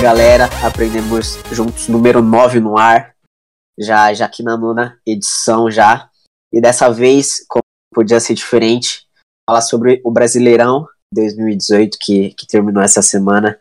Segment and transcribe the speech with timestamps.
[0.00, 3.16] Galera, aprendemos juntos número 9 no ar,
[3.76, 6.08] já, já aqui na nona edição já.
[6.52, 9.08] E dessa vez, como podia ser diferente,
[9.44, 13.60] falar sobre o Brasileirão 2018 que, que terminou essa semana,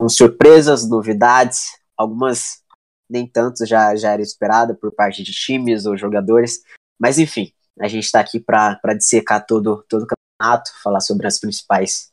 [0.00, 2.62] com surpresas, novidades, algumas
[3.10, 6.62] nem tanto já, já era esperada por parte de times ou jogadores,
[6.98, 11.40] mas enfim, a gente está aqui para dissecar todo, todo o campeonato, falar sobre as
[11.40, 12.12] principais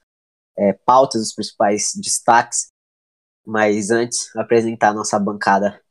[0.57, 2.67] é, pautas, os principais destaques
[3.45, 5.81] mas antes, apresentar a nossa bancada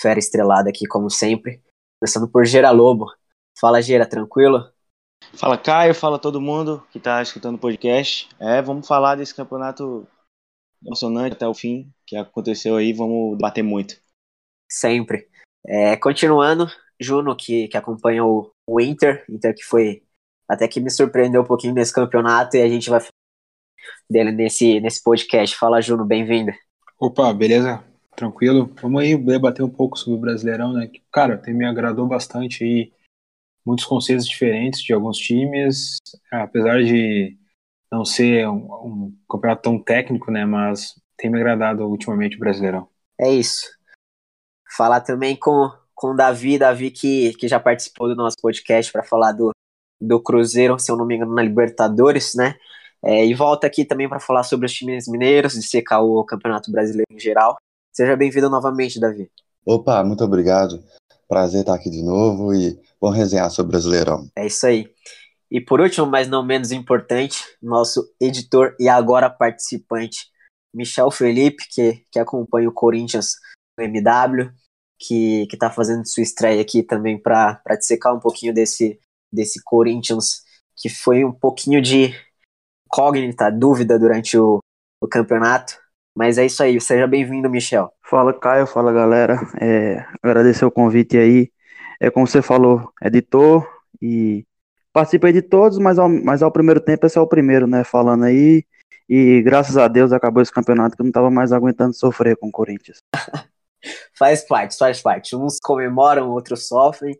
[0.00, 1.62] fera estrelada aqui, como sempre.
[2.00, 3.06] Começando por Gera Lobo.
[3.58, 4.70] Fala, Gera, tranquilo?
[5.34, 5.94] Fala, Caio.
[5.94, 8.28] Fala todo mundo que está escutando o podcast.
[8.38, 10.06] É, vamos falar desse campeonato
[10.84, 12.92] emocionante até o fim, que aconteceu aí.
[12.92, 14.00] Vamos bater muito.
[14.70, 15.28] Sempre.
[15.66, 16.66] É, continuando,
[17.00, 19.24] Juno, que, que acompanha o, o Inter.
[19.28, 20.02] Inter que foi
[20.48, 23.00] até que me surpreendeu um pouquinho nesse campeonato e a gente vai
[24.08, 25.56] dele nesse, nesse podcast.
[25.56, 26.54] Fala, Juno, bem-vinda.
[27.00, 27.84] Opa, beleza?
[28.16, 28.74] Tranquilo?
[28.82, 30.90] Vamos aí debater um pouco sobre o Brasileirão, né?
[31.12, 32.92] Cara, me agradou bastante aí
[33.64, 35.98] muitos conceitos diferentes de alguns times,
[36.32, 37.38] apesar de
[37.92, 40.44] não ser um, um campeonato tão técnico, né?
[40.44, 42.88] Mas tem me agradado ultimamente o Brasileirão.
[43.16, 43.70] É isso.
[44.76, 49.04] Falar também com, com o Davi, Davi que, que já participou do nosso podcast para
[49.04, 49.52] falar do,
[50.00, 52.56] do Cruzeiro, se eu não me engano, na Libertadores, né?
[53.02, 56.70] É, e volta aqui também para falar sobre os times mineiros, de secar o Campeonato
[56.70, 57.56] Brasileiro em geral.
[57.92, 59.30] Seja bem-vindo novamente, Davi.
[59.64, 60.82] Opa, muito obrigado.
[61.28, 64.28] Prazer estar aqui de novo e vamos resenhar sobre o Brasileirão.
[64.36, 64.90] É isso aí.
[65.50, 70.30] E por último, mas não menos importante, nosso editor e agora participante,
[70.74, 73.32] Michel Felipe, que, que acompanha o Corinthians
[73.78, 74.50] no MW,
[74.98, 78.98] que está fazendo sua estreia aqui também para dissecar um pouquinho desse,
[79.32, 80.42] desse Corinthians,
[80.76, 82.14] que foi um pouquinho de,
[82.88, 84.60] incógnita, dúvida durante o,
[85.00, 85.78] o campeonato.
[86.16, 87.92] Mas é isso aí, seja bem-vindo, Michel.
[88.02, 89.38] Fala, Caio, fala, galera.
[89.60, 91.52] É, agradecer o convite aí.
[92.00, 93.68] É como você falou, editor
[94.00, 94.44] e
[94.92, 97.84] participei de todos, mas ao, mas ao primeiro tempo esse é o primeiro, né?
[97.84, 98.64] Falando aí.
[99.08, 102.48] E graças a Deus acabou esse campeonato que eu não tava mais aguentando sofrer com
[102.48, 102.98] o Corinthians.
[104.18, 105.36] faz parte, faz parte.
[105.36, 107.16] Uns comemoram, outros sofrem.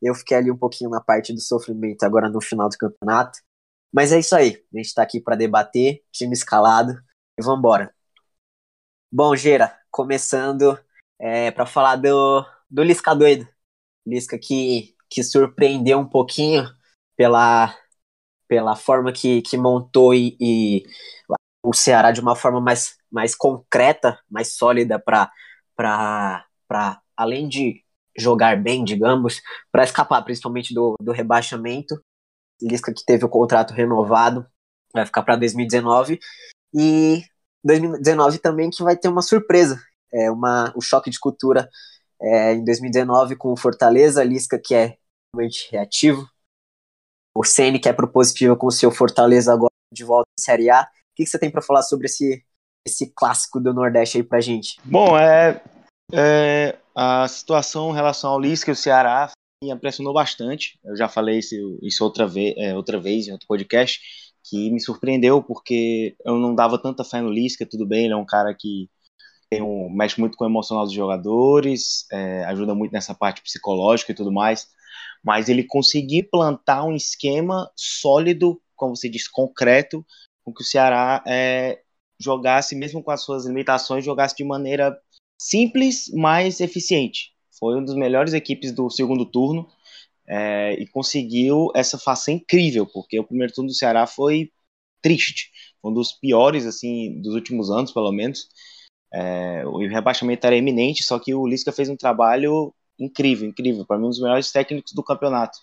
[0.00, 3.38] Eu fiquei ali um pouquinho na parte do sofrimento agora no final do campeonato.
[3.92, 4.62] Mas é isso aí.
[4.72, 6.92] A gente está aqui para debater, time escalado
[7.38, 7.94] e vamos embora.
[9.10, 10.78] Bom, Gera, começando
[11.18, 13.48] é, para falar do, do Lisca doido.
[14.06, 16.68] Lisca que, que surpreendeu um pouquinho
[17.16, 17.74] pela,
[18.46, 20.84] pela forma que, que montou e, e
[21.62, 25.30] o Ceará de uma forma mais, mais concreta, mais sólida para
[27.16, 27.84] além de
[28.16, 32.02] jogar bem, digamos, para escapar principalmente do, do rebaixamento
[32.60, 34.46] Lisca que teve o contrato renovado,
[34.92, 36.18] vai ficar para 2019.
[36.74, 37.22] E
[37.64, 39.80] 2019 também que vai ter uma surpresa,
[40.12, 41.68] é uma, o choque de cultura
[42.20, 44.96] é, em 2019 com o Fortaleza, Lisca que é
[45.34, 46.28] realmente reativo,
[47.34, 50.82] o Ceni que é propositivo com o seu Fortaleza agora de volta à Série A.
[50.82, 50.86] O
[51.16, 52.44] que, que você tem para falar sobre esse,
[52.86, 54.80] esse clássico do Nordeste aí pra gente?
[54.84, 55.62] Bom, é,
[56.12, 59.30] é a situação em relação ao Lisca e o Ceará
[59.62, 60.78] me impressionou bastante.
[60.84, 64.00] Eu já falei isso, isso outra, vez, é, outra vez em outro podcast,
[64.44, 68.16] que me surpreendeu porque eu não dava tanta fé no Lisca, tudo bem, ele é
[68.16, 68.88] um cara que
[69.50, 74.12] tem um, mexe muito com o emocional dos jogadores, é, ajuda muito nessa parte psicológica
[74.12, 74.68] e tudo mais,
[75.24, 80.04] mas ele conseguiu plantar um esquema sólido, como você diz, concreto,
[80.44, 81.82] com que o Ceará é,
[82.20, 84.98] jogasse, mesmo com as suas limitações, jogasse de maneira
[85.40, 89.68] simples, mas eficiente foi uma das melhores equipes do segundo turno
[90.26, 94.50] é, e conseguiu essa faça incrível, porque o primeiro turno do Ceará foi
[95.02, 95.50] triste,
[95.82, 98.48] um dos piores assim dos últimos anos, pelo menos.
[99.12, 103.98] É, o rebaixamento era iminente, só que o Lisca fez um trabalho incrível, incrível, para
[103.98, 105.58] mim um dos melhores técnicos do campeonato.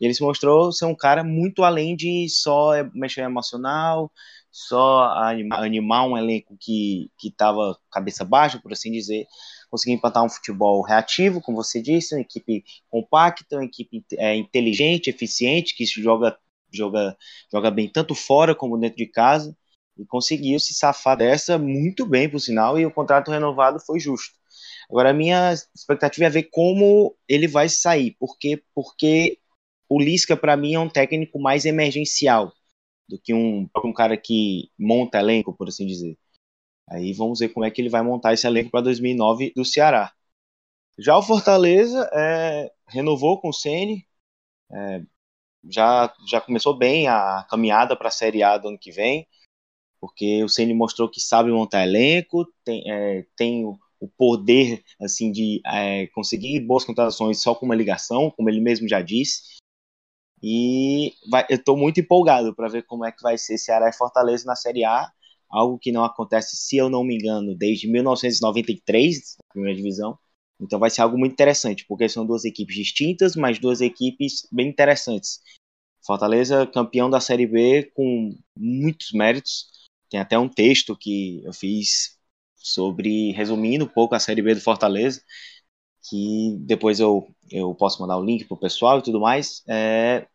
[0.00, 4.10] Ele se mostrou ser um cara muito além de só mexer emocional,
[4.50, 9.26] só animar, animar um elenco que estava cabeça baixa, por assim dizer
[9.70, 15.08] conseguir implantar um futebol reativo, como você disse, uma equipe compacta, uma equipe é, inteligente,
[15.10, 16.36] eficiente, que joga
[16.72, 17.16] joga,
[17.52, 19.56] joga bem tanto fora como dentro de casa,
[19.98, 24.34] e conseguiu se safar dessa muito bem, por sinal, e o contrato renovado foi justo.
[24.88, 29.38] Agora, a minha expectativa é ver como ele vai sair, porque, porque
[29.88, 32.52] o Lisca, para mim, é um técnico mais emergencial
[33.08, 36.16] do que um, um cara que monta elenco, por assim dizer.
[36.90, 40.12] Aí vamos ver como é que ele vai montar esse elenco para 2009 do Ceará.
[40.98, 44.06] Já o Fortaleza é, renovou com o Ceni,
[44.72, 45.02] é,
[45.68, 49.26] já, já começou bem a caminhada para a Série A do ano que vem,
[50.00, 55.30] porque o Ceni mostrou que sabe montar elenco, tem, é, tem o, o, poder assim
[55.30, 59.42] de é, conseguir boas contratações só com uma ligação, como ele mesmo já disse.
[60.42, 63.92] E vai, eu estou muito empolgado para ver como é que vai ser Ceará e
[63.92, 65.12] Fortaleza na Série A,
[65.50, 70.18] algo que não acontece, se eu não me engano, desde 1993, na primeira divisão.
[70.60, 74.68] Então vai ser algo muito interessante, porque são duas equipes distintas, mas duas equipes bem
[74.68, 75.40] interessantes.
[76.04, 79.66] Fortaleza campeão da Série B com muitos méritos.
[80.08, 82.18] Tem até um texto que eu fiz
[82.56, 85.22] sobre resumindo um pouco a Série B do Fortaleza,
[86.08, 90.26] que depois eu, eu posso mandar o link pro pessoal e tudo mais, é,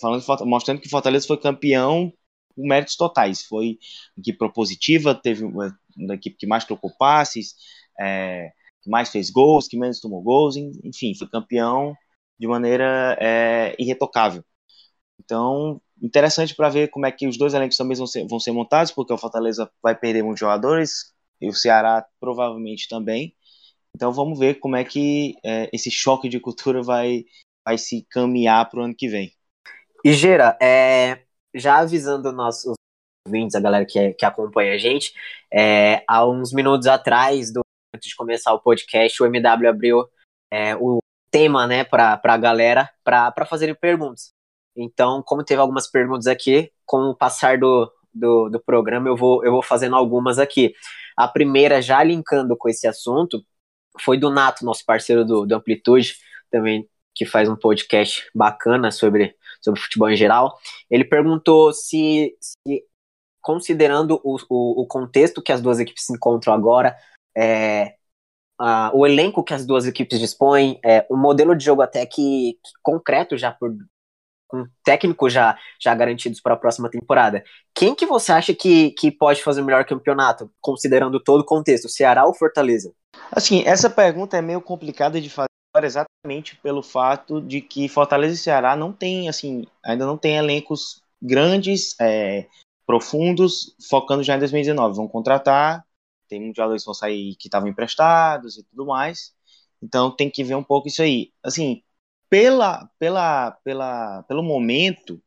[0.00, 2.12] falando mostrando que Fortaleza foi campeão
[2.56, 3.42] méritos totais.
[3.42, 3.78] Foi
[4.16, 7.54] uma equipe propositiva, teve uma, uma equipe que mais trocou passes,
[7.98, 8.50] é,
[8.82, 11.94] que mais fez gols, que menos tomou gols, enfim, foi campeão
[12.38, 14.44] de maneira é, irretocável.
[15.18, 18.52] Então, interessante para ver como é que os dois elencos também vão ser, vão ser
[18.52, 23.34] montados, porque o Fortaleza vai perder muitos jogadores e o Ceará provavelmente também.
[23.94, 27.24] Então, vamos ver como é que é, esse choque de cultura vai,
[27.64, 29.32] vai se caminhar para o ano que vem.
[30.04, 31.25] E Gera, é,
[31.56, 32.74] já avisando nossos
[33.26, 35.12] ouvintes, a galera que, que acompanha a gente,
[35.52, 37.60] é, há uns minutos atrás do
[37.94, 40.06] antes de começar o podcast, o MW abriu
[40.50, 40.98] é, o
[41.30, 44.32] tema, né, para a galera, para fazerem perguntas.
[44.76, 49.44] Então, como teve algumas perguntas aqui, com o passar do, do, do, programa, eu vou,
[49.44, 50.74] eu vou fazendo algumas aqui.
[51.16, 53.42] A primeira, já linkando com esse assunto,
[54.00, 56.16] foi do Nato, nosso parceiro do, do Amplitude,
[56.50, 60.58] também que faz um podcast bacana sobre, sobre futebol em geral.
[60.90, 62.84] Ele perguntou se, se
[63.40, 66.96] considerando o, o, o contexto que as duas equipes se encontram agora,
[67.36, 67.94] é,
[68.58, 72.58] a, o elenco que as duas equipes dispõem, é, um modelo de jogo até que,
[72.62, 73.74] que concreto já por
[74.48, 77.42] com técnicos já, já garantidos para a próxima temporada.
[77.74, 81.88] Quem que você acha que, que pode fazer o melhor campeonato, considerando todo o contexto,
[81.88, 82.92] Ceará ou Fortaleza?
[83.32, 85.48] Assim, essa pergunta é meio complicada de fazer
[85.84, 91.02] exatamente pelo fato de que Fortaleza e Ceará não tem, assim, ainda não tem elencos
[91.20, 92.46] grandes, é,
[92.86, 94.96] profundos, focando já em 2019.
[94.96, 95.84] Vão contratar,
[96.28, 99.34] tem muitos jogadores que vão sair que estavam emprestados e tudo mais.
[99.82, 101.32] Então tem que ver um pouco isso aí.
[101.42, 101.82] Assim,
[102.30, 105.20] pela, pela, pela, pelo momento,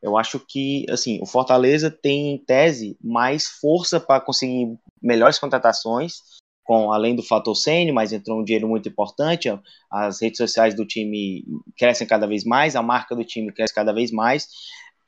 [0.00, 6.20] eu acho que assim o Fortaleza tem em tese mais força para conseguir melhores contratações,
[6.66, 9.48] com além do fator sênior, mas entrou um dinheiro muito importante.
[9.88, 11.44] As redes sociais do time
[11.78, 14.48] crescem cada vez mais, a marca do time cresce cada vez mais.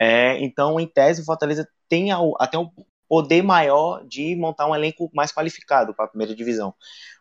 [0.00, 2.70] É, então, em tese, o Fortaleza tem até um
[3.08, 6.72] poder maior de montar um elenco mais qualificado para a primeira divisão.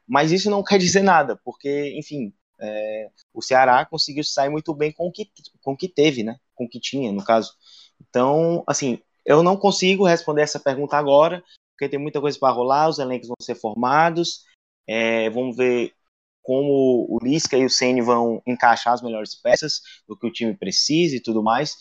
[0.07, 2.31] Mas isso não quer dizer nada, porque, enfim,
[2.62, 5.28] é, o Ceará conseguiu sair muito bem com o, que,
[5.62, 6.38] com o que teve, né?
[6.54, 7.54] Com o que tinha, no caso.
[8.00, 11.44] Então, assim, eu não consigo responder essa pergunta agora,
[11.78, 14.44] porque tem muita coisa para rolar, os elencos vão ser formados,
[14.88, 15.94] é, vamos ver
[16.42, 20.57] como o Lisca e o Ceni vão encaixar as melhores peças do que o time
[20.57, 21.76] precisa e tudo mais.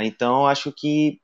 [0.00, 1.20] Então, acho que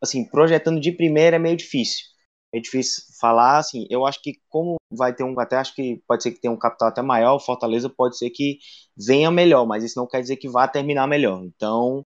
[0.00, 2.04] assim, projetando de primeira é meio difícil.
[2.52, 6.22] É difícil falar, assim, eu acho que como vai ter um, até acho que pode
[6.22, 8.58] ser que tenha um capital até maior, Fortaleza pode ser que
[8.96, 11.42] venha melhor, mas isso não quer dizer que vá terminar melhor.
[11.44, 12.02] Então,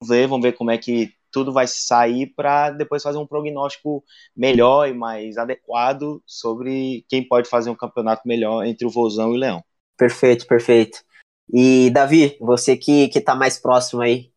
[0.00, 4.02] vamos ver, vamos ver como é que tudo vai sair para depois fazer um prognóstico
[4.34, 9.36] melhor e mais adequado sobre quem pode fazer um campeonato melhor entre o Vozão e
[9.36, 9.62] o Leão.
[9.98, 11.04] Perfeito, perfeito.
[11.52, 14.32] E Davi, você que que tá mais próximo aí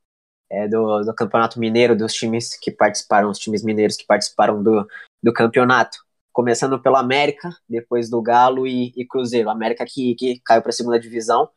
[0.50, 4.86] é, do, do Campeonato Mineiro, dos times que participaram, os times mineiros que participaram do,
[5.24, 6.00] do campeonato.
[6.34, 9.50] Começando pelo América, depois do Galo e, e Cruzeiro.
[9.50, 11.50] América que, que caiu para a segunda divisão.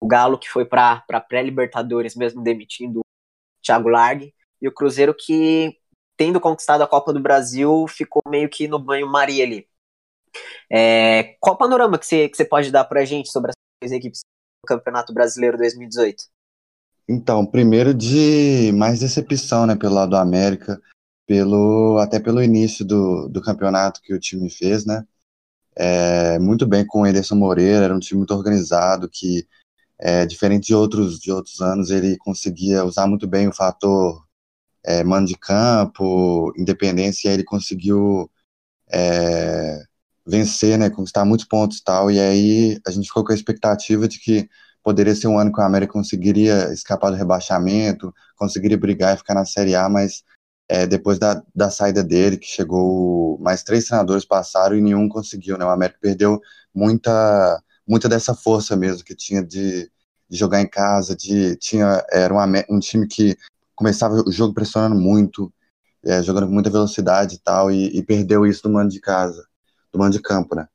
[0.00, 3.02] O Galo que foi para pré-Libertadores, mesmo demitindo o
[3.62, 4.34] Thiago Largue.
[4.60, 5.76] E o Cruzeiro que,
[6.16, 9.68] tendo conquistado a Copa do Brasil, ficou meio que no banho-maria ali.
[10.70, 13.92] É, qual o panorama que você, que você pode dar para a gente sobre as
[13.92, 16.24] equipes do Campeonato Brasileiro 2018?
[17.08, 20.80] Então, primeiro de mais decepção, né, pelo lado do América,
[21.26, 25.06] pelo até pelo início do, do campeonato que o time fez, né?
[25.76, 29.46] É, muito bem com o Ederson Moreira, era um time muito organizado, que,
[30.00, 34.25] é, diferente de outros, de outros anos, ele conseguia usar muito bem o fator
[34.86, 38.30] é, mano de campo, independência, e aí ele conseguiu
[38.90, 39.82] é,
[40.26, 44.06] vencer, né, conquistar muitos pontos e tal, e aí a gente ficou com a expectativa
[44.06, 44.48] de que
[44.82, 49.34] poderia ser um ano que o América conseguiria escapar do rebaixamento, conseguiria brigar e ficar
[49.34, 50.22] na Série A, mas
[50.68, 55.58] é, depois da, da saída dele, que chegou, mais três treinadores passaram e nenhum conseguiu,
[55.58, 56.40] né, o América perdeu
[56.72, 59.90] muita, muita dessa força mesmo que tinha de,
[60.28, 63.36] de jogar em casa, de, tinha, era um, um time que
[63.76, 65.52] começava o jogo pressionando muito,
[66.04, 69.46] é, jogando com muita velocidade e tal, e, e, perdeu isso do mando de casa,
[69.92, 70.66] do mando de campo, né?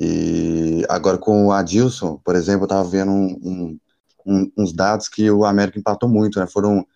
[0.00, 3.78] E agora com o Adilson, por exemplo, eu tava vendo um,
[4.26, 6.46] um, uns dados que o América empatou muito, né?
[6.46, 6.86] Foram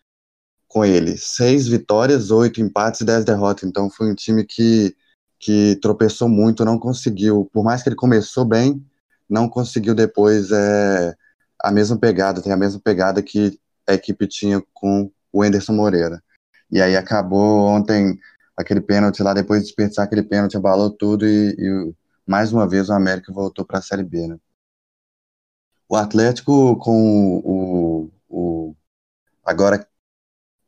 [0.68, 3.68] com ele seis vitórias, oito empates e dez derrotas.
[3.68, 4.94] Então foi um time que,
[5.38, 8.84] que tropeçou muito, não conseguiu, por mais que ele começou bem,
[9.28, 11.14] não conseguiu depois é,
[11.62, 13.58] a mesma pegada, tem a mesma pegada que
[13.90, 16.22] a equipe tinha com o Anderson Moreira.
[16.70, 18.18] E aí acabou ontem
[18.56, 21.94] aquele pênalti lá, depois de desperdiçar aquele pênalti, abalou tudo e, e
[22.26, 24.36] mais uma vez o América voltou para a Série B, né?
[25.88, 28.76] O Atlético com o, o
[29.44, 29.84] agora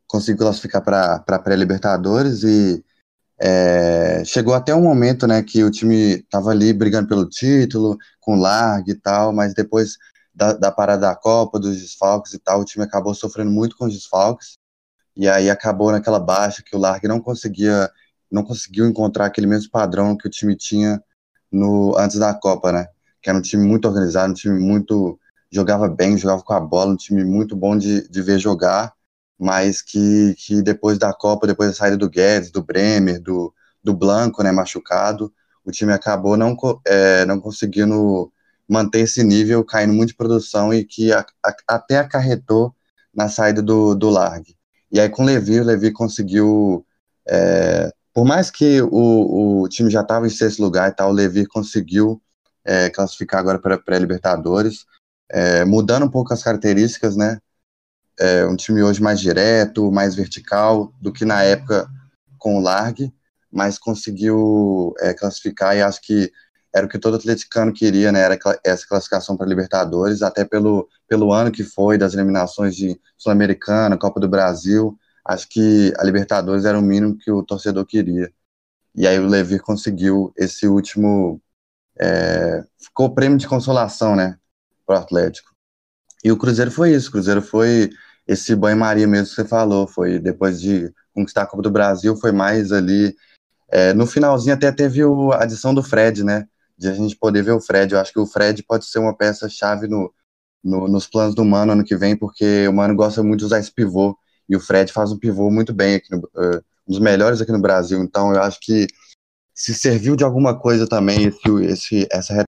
[0.08, 2.84] conseguiu classificar para pré-Libertadores e
[3.38, 8.36] é, chegou até um momento, né, que o time estava ali brigando pelo título, com
[8.36, 9.96] largue e tal, mas depois
[10.34, 13.86] da, da parada da Copa, dos desfalques e tal, o time acabou sofrendo muito com
[13.86, 14.58] os desfalques,
[15.16, 17.90] e aí acabou naquela baixa que o Largue não conseguia,
[18.30, 21.02] não conseguiu encontrar aquele mesmo padrão que o time tinha
[21.50, 22.86] no antes da Copa, né?
[23.20, 25.18] Que era um time muito organizado, um time muito
[25.50, 28.94] jogava bem, jogava com a bola, um time muito bom de, de ver jogar,
[29.38, 33.52] mas que, que depois da Copa, depois da saída do Guedes, do Bremer, do,
[33.84, 35.32] do Blanco, né, machucado,
[35.64, 38.32] o time acabou não, é, não conseguindo
[38.72, 42.74] manter esse nível, caindo muito de produção e que a, a, até acarretou
[43.14, 44.56] na saída do, do Largue.
[44.90, 46.84] E aí com o Levi, o Levi conseguiu,
[47.28, 51.14] é, por mais que o, o time já estava em sexto lugar e tal, o
[51.14, 52.20] Levi conseguiu
[52.64, 54.86] é, classificar agora para pré-Libertadores,
[55.30, 57.38] é, mudando um pouco as características, né?
[58.18, 61.88] É um time hoje mais direto, mais vertical do que na época
[62.38, 63.12] com o Largue,
[63.50, 66.30] mas conseguiu é, classificar e acho que
[66.74, 68.20] era o que todo atleticano queria, né?
[68.20, 73.98] Era essa classificação para Libertadores, até pelo, pelo ano que foi das eliminações de Sul-Americana,
[73.98, 74.98] Copa do Brasil.
[75.24, 78.32] Acho que a Libertadores era o mínimo que o torcedor queria.
[78.94, 81.40] E aí o Levi conseguiu esse último.
[82.00, 84.38] É, ficou prêmio de consolação, né?
[84.86, 85.50] Para o Atlético.
[86.24, 87.08] E o Cruzeiro foi isso.
[87.08, 87.90] O Cruzeiro foi
[88.26, 89.86] esse banho-maria mesmo que você falou.
[89.86, 93.14] Foi depois de conquistar a Copa do Brasil, foi mais ali.
[93.70, 96.46] É, no finalzinho até teve o, a adição do Fred, né?
[96.82, 97.94] De a gente poder ver o Fred.
[97.94, 100.12] Eu acho que o Fred pode ser uma peça-chave no,
[100.62, 103.60] no, nos planos do Mano ano que vem, porque o Mano gosta muito de usar
[103.60, 106.58] esse pivô, e o Fred faz um pivô muito bem aqui, no, uh,
[106.88, 108.02] um dos melhores aqui no Brasil.
[108.02, 108.88] Então eu acho que
[109.54, 112.46] se serviu de alguma coisa também esse, esse, essa reta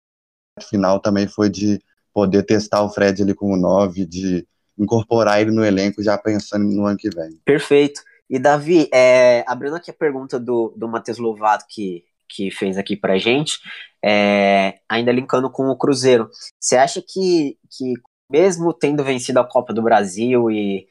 [0.69, 1.81] final também foi de
[2.13, 6.87] poder testar o Fred ali como 9, de incorporar ele no elenco já pensando no
[6.87, 7.41] ano que vem.
[7.45, 8.03] Perfeito.
[8.29, 12.97] E Davi, é, abrindo aqui a pergunta do, do Matheus Lovato, que que fez aqui
[12.97, 13.59] pra gente,
[14.05, 16.31] é, ainda linkando com o Cruzeiro.
[16.61, 17.95] Você acha que, que
[18.31, 20.87] mesmo tendo vencido a Copa do Brasil e,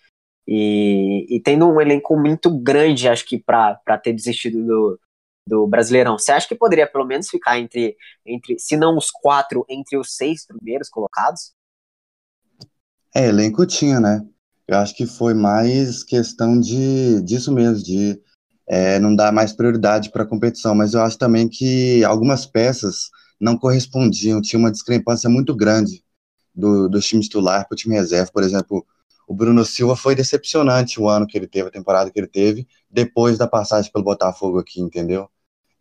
[0.48, 5.00] e, e tendo um elenco muito grande, acho que para ter desistido do,
[5.48, 9.66] do Brasileirão, você acha que poderia pelo menos ficar entre, entre, se não os quatro,
[9.70, 11.54] entre os seis primeiros colocados?
[13.16, 14.26] É, elenco tinha, né?
[14.68, 18.20] Eu acho que foi mais questão de disso mesmo, de
[18.68, 23.10] é, não dá mais prioridade para a competição, mas eu acho também que algumas peças
[23.40, 26.04] não correspondiam, tinha uma discrepância muito grande
[26.56, 28.32] do, do time titular para o time reserva.
[28.32, 28.86] Por exemplo,
[29.28, 32.68] o Bruno Silva foi decepcionante o ano que ele teve, a temporada que ele teve,
[32.90, 35.30] depois da passagem pelo Botafogo aqui, entendeu?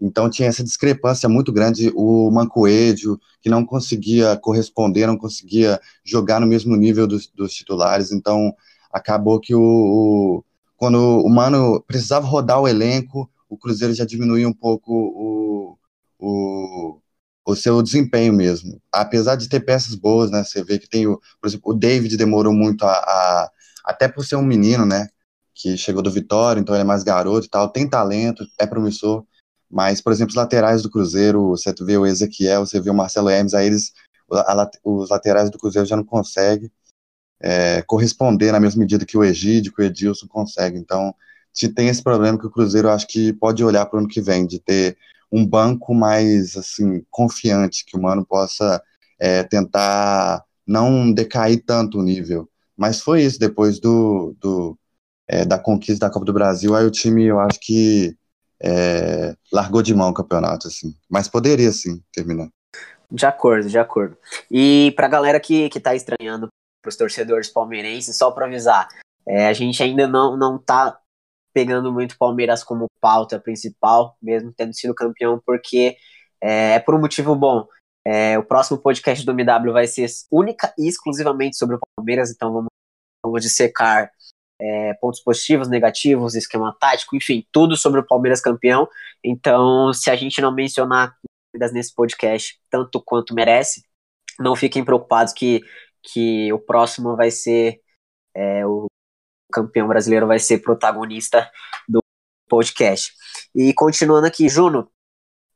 [0.00, 1.92] Então tinha essa discrepância muito grande.
[1.94, 8.10] O Mancoedio, que não conseguia corresponder, não conseguia jogar no mesmo nível dos, dos titulares.
[8.10, 8.52] Então
[8.92, 10.44] acabou que o, o
[10.82, 15.78] quando o Mano precisava rodar o elenco, o Cruzeiro já diminuía um pouco o,
[16.18, 16.98] o,
[17.46, 18.82] o seu desempenho mesmo.
[18.90, 20.42] Apesar de ter peças boas, né?
[20.42, 23.50] Você vê que tem o, por exemplo, o David demorou muito a, a
[23.84, 25.06] até por ser um menino, né?
[25.54, 29.24] Que chegou do Vitória, então ele é mais garoto e tal, tem talento, é promissor.
[29.70, 33.30] Mas, por exemplo, os laterais do Cruzeiro, você vê o Ezequiel, você vê o Marcelo
[33.30, 33.92] Hermes, aí eles,
[34.32, 36.68] a, a, os laterais do Cruzeiro já não conseguem
[37.42, 40.78] é, corresponder na mesma medida que o Egídio, que o Edilson consegue.
[40.78, 41.14] Então,
[41.74, 44.46] tem esse problema que o Cruzeiro acho que pode olhar para o ano que vem,
[44.46, 44.96] de ter
[45.30, 48.80] um banco mais assim confiante, que o Mano possa
[49.18, 52.48] é, tentar não decair tanto o nível.
[52.76, 54.78] Mas foi isso, depois do, do,
[55.28, 58.16] é, da conquista da Copa do Brasil, aí o time, eu acho que
[58.62, 60.94] é, largou de mão o campeonato, assim.
[61.10, 62.48] Mas poderia, sim, terminar.
[63.10, 64.16] De acordo, de acordo.
[64.50, 66.48] E pra galera que, que tá estranhando,
[66.82, 68.88] pros torcedores palmeirenses, só pra avisar,
[69.26, 70.98] é, a gente ainda não, não tá
[71.54, 75.96] pegando muito Palmeiras como pauta principal, mesmo tendo sido campeão, porque
[76.40, 77.66] é, é por um motivo bom.
[78.04, 82.52] É, o próximo podcast do MW vai ser única e exclusivamente sobre o Palmeiras, então
[82.52, 82.68] vamos,
[83.24, 84.10] vamos dissecar
[84.60, 88.88] é, pontos positivos, negativos, esquema tático, enfim, tudo sobre o Palmeiras campeão.
[89.22, 91.16] Então, se a gente não mencionar
[91.72, 93.84] nesse podcast tanto quanto merece,
[94.38, 95.60] não fiquem preocupados que,
[96.02, 97.80] que o próximo vai ser
[98.34, 98.86] é, o
[99.52, 101.50] campeão brasileiro vai ser protagonista
[101.88, 102.00] do
[102.48, 103.12] podcast.
[103.54, 104.90] E continuando aqui, Juno,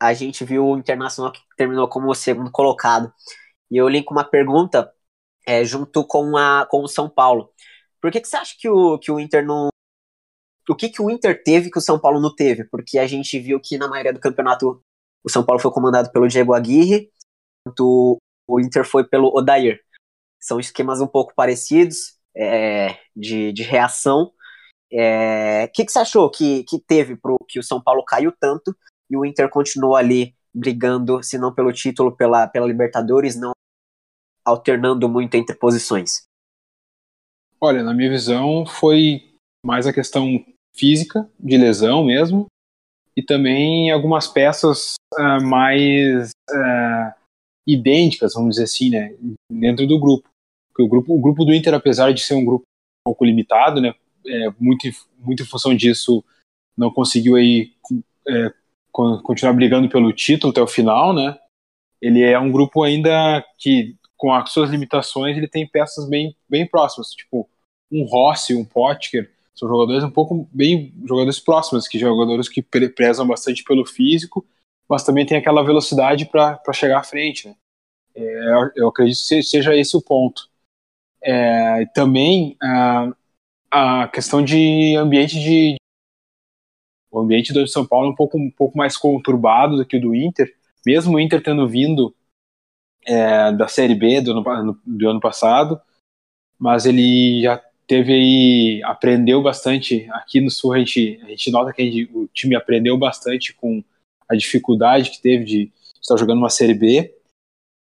[0.00, 3.12] a gente viu o Internacional que terminou como o segundo colocado.
[3.70, 4.92] E eu linko uma pergunta
[5.46, 7.50] é, junto com, a, com o São Paulo.
[8.00, 9.68] Por que, que você acha que o, que o Inter não.
[10.68, 12.64] O que, que o Inter teve que o São Paulo não teve?
[12.64, 14.82] Porque a gente viu que na maioria do campeonato
[15.24, 17.10] o São Paulo foi comandado pelo Diego Aguirre,
[17.60, 19.80] enquanto o Inter foi pelo Odair.
[20.40, 24.24] São esquemas um pouco parecidos é, de, de reação.
[24.24, 24.32] O
[24.92, 28.76] é, que, que você achou que, que teve pro que o São Paulo caiu tanto
[29.10, 33.52] e o Inter continuou ali brigando, se não pelo título, pela, pela Libertadores, não
[34.44, 36.22] alternando muito entre posições?
[37.60, 42.46] Olha, na minha visão, foi mais a questão física, de lesão mesmo,
[43.16, 47.14] e também algumas peças uh, mais uh,
[47.66, 49.14] idênticas, vamos dizer assim, né,
[49.50, 50.28] dentro do grupo.
[50.68, 52.64] Porque o grupo, o grupo do Inter, apesar de ser um grupo
[53.06, 53.94] um pouco limitado, né,
[54.26, 56.24] é, muito, muito em função disso,
[56.76, 57.72] não conseguiu aí
[58.28, 58.52] é,
[58.92, 61.38] continuar brigando pelo título até o final, né?
[62.00, 66.66] Ele é um grupo ainda que, com as suas limitações, ele tem peças bem, bem
[66.66, 67.48] próximas, tipo
[67.90, 73.26] um Rossi, um Potker, são jogadores um pouco bem jogadores próximos, que jogadores que prezam
[73.26, 74.44] bastante pelo físico,
[74.88, 77.48] mas também tem aquela velocidade para chegar à frente.
[77.48, 77.56] Né?
[78.14, 80.48] É, eu acredito que seja esse o ponto.
[81.22, 83.12] É, também a,
[83.70, 85.76] a questão de ambiente de
[87.10, 90.00] o ambiente do São Paulo é um pouco, um pouco mais conturbado do que o
[90.00, 92.14] do Inter, mesmo o Inter tendo vindo
[93.06, 95.80] é, da Série B do ano, do ano passado,
[96.58, 100.06] mas ele já teve aí, aprendeu bastante.
[100.10, 103.54] Aqui no Sul a gente, a gente nota que a gente, o time aprendeu bastante
[103.54, 103.82] com
[104.28, 107.14] a dificuldade que teve de estar jogando uma Série B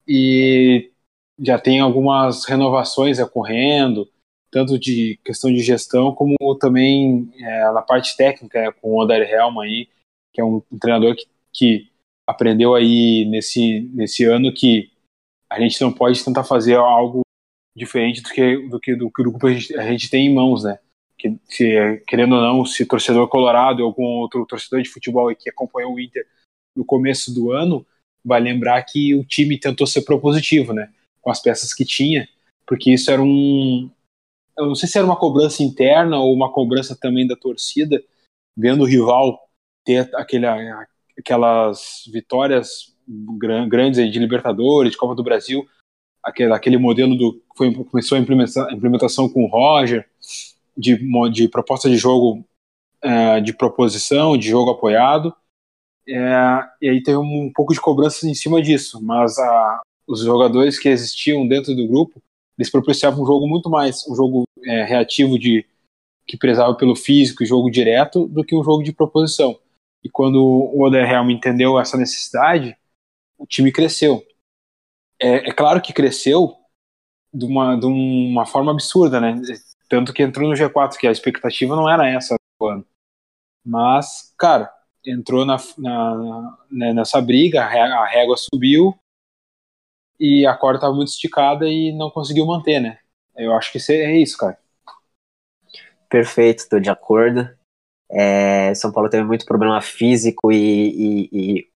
[0.08, 0.92] e
[1.40, 4.10] já tem algumas renovações ocorrendo,
[4.50, 9.30] tanto de questão de gestão como também é, na parte técnica, é, com o Odair
[9.30, 9.88] Helma aí,
[10.34, 11.92] que é um, um treinador que, que
[12.28, 14.90] aprendeu aí nesse, nesse ano que
[15.50, 17.22] a gente não pode tentar fazer algo
[17.76, 20.34] diferente do que do que do que o grupo a gente, a gente tem em
[20.34, 20.80] mãos, né?
[21.18, 25.50] Que se, querendo ou não, se torcedor colorado ou algum outro torcedor de futebol que
[25.50, 26.26] acompanhou o Inter
[26.76, 27.86] no começo do ano
[28.24, 30.92] vai lembrar que o time tentou ser propositivo, né?
[31.22, 32.28] Com as peças que tinha,
[32.66, 33.90] porque isso era um
[34.58, 38.04] eu não sei se era uma cobrança interna ou uma cobrança também da torcida,
[38.58, 39.40] vendo o rival
[39.86, 40.48] ter aquele,
[41.18, 42.96] aquelas vitórias
[43.70, 45.66] grandes de Libertadores, de Copa do Brasil,
[46.24, 50.08] aquele, aquele modelo do foi começou a implementação, a implementação com o Roger
[50.78, 50.98] de,
[51.32, 52.46] de proposta de jogo
[53.02, 55.34] é, de proposição, de jogo apoiado,
[56.08, 60.22] é, e aí teve um, um, pouco de cobrança em cima disso, mas a, os
[60.22, 62.22] jogadores que existiam dentro do grupo
[62.58, 65.66] eles propiciavam um jogo muito mais um jogo é, reativo de
[66.26, 69.58] que prezava pelo físico, jogo direto, do que um jogo de proposição.
[70.04, 72.76] E quando o Oder Helm entendeu essa necessidade,
[73.38, 74.26] o time cresceu
[75.20, 76.56] é, é claro que cresceu
[77.34, 79.40] de uma, de uma forma absurda, né?
[79.90, 82.86] Tanto que entrou no G4, que a expectativa não era essa do ano.
[83.66, 84.74] Mas, cara,
[85.06, 88.98] entrou na, na, né, nessa briga, a régua subiu
[90.20, 93.00] e a corda estava muito esticada e não conseguiu manter, né?
[93.36, 94.58] Eu acho que é isso, cara.
[96.10, 97.48] Perfeito, estou de acordo.
[98.10, 101.68] É, São Paulo teve muito problema físico e, e, e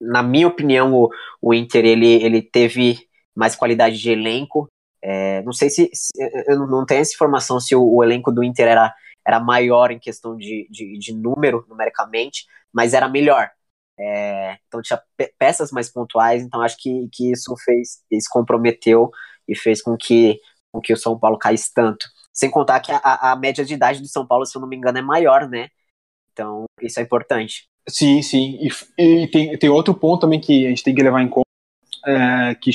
[0.00, 4.68] na minha opinião, o, o Inter ele, ele teve mais qualidade de elenco.
[5.10, 6.10] É, não sei se, se,
[6.46, 8.94] eu não tenho essa informação se o, o, elenco do Inter era,
[9.26, 13.50] era maior em questão de, de, de número, numericamente, mas era melhor.
[13.98, 15.00] É, então tinha
[15.38, 19.10] peças mais pontuais, então acho que, que isso fez, isso comprometeu
[19.48, 20.38] e fez com que,
[20.70, 22.06] com que o São Paulo caísse tanto.
[22.30, 24.76] Sem contar que a, a média de idade do São Paulo, se eu não me
[24.76, 25.70] engano, é maior, né?
[26.32, 27.66] Então isso é importante.
[27.88, 28.58] Sim, sim.
[28.60, 31.48] E, e, tem, tem outro ponto também que a gente tem que levar em conta,
[32.06, 32.70] é, que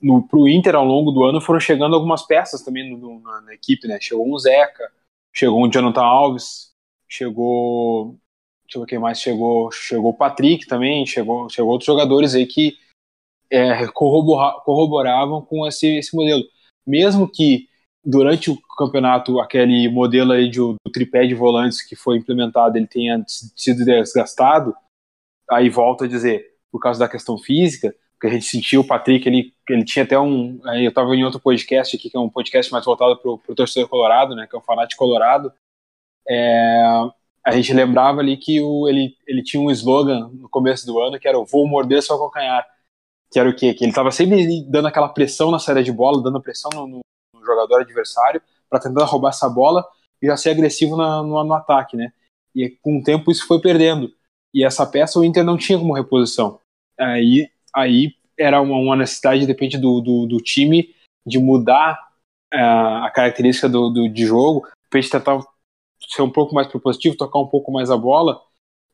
[0.00, 3.40] no, pro Inter ao longo do ano foram chegando algumas peças também no, no, na,
[3.42, 3.98] na, equipe, né?
[4.00, 4.90] Chegou um Zeca,
[5.34, 6.72] chegou um Jonathan Alves,
[7.08, 8.16] chegou.
[8.64, 9.70] Deixa eu ver quem mais chegou.
[9.72, 12.76] Chegou o Patrick também, chegou, chegou outros jogadores aí que
[13.50, 16.44] é, corrobora, corroboravam com esse, esse modelo.
[16.86, 17.68] Mesmo que
[18.04, 22.86] durante o campeonato aquele modelo aí de, do tripé de volantes que foi implementado ele
[22.86, 24.74] tenha sido desgastado,
[25.50, 29.28] aí volto a dizer, por causa da questão física, porque a gente sentiu o Patrick,
[29.28, 30.60] ele, ele tinha até um.
[30.74, 33.88] Eu estava em outro podcast aqui, que é um podcast mais voltado para o torcedor
[33.88, 35.52] colorado, né, que é o fanático colorado.
[36.28, 36.82] É,
[37.44, 41.18] a gente lembrava ali que o, ele, ele tinha um slogan no começo do ano
[41.18, 42.66] que era o vou morder seu calcanhar.
[43.30, 43.72] Que era o quê?
[43.72, 47.00] Que ele estava sempre dando aquela pressão na saída de bola, dando pressão no, no,
[47.32, 49.86] no jogador adversário para tentar roubar essa bola
[50.20, 52.12] e já ser agressivo na, no, no ataque, né?
[52.52, 54.12] E com o tempo isso foi perdendo.
[54.52, 56.58] E essa peça o Inter não tinha como reposição.
[56.98, 60.94] Aí aí era uma, uma necessidade, depende do, do, do time,
[61.26, 61.98] de mudar
[62.54, 65.40] uh, a característica do, do, de jogo, para gente tentar
[66.08, 68.40] ser um pouco mais propositivo, tocar um pouco mais a bola.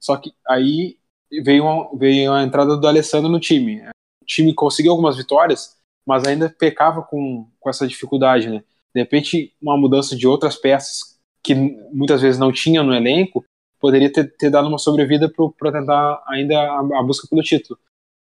[0.00, 0.96] Só que aí
[1.42, 3.82] veio, uma, veio a entrada do Alessandro no time.
[4.22, 8.64] O time conseguiu algumas vitórias, mas ainda pecava com, com essa dificuldade, né?
[8.94, 13.44] De repente, uma mudança de outras peças que muitas vezes não tinha no elenco
[13.78, 17.78] poderia ter, ter dado uma sobrevida para tentar ainda a, a busca pelo título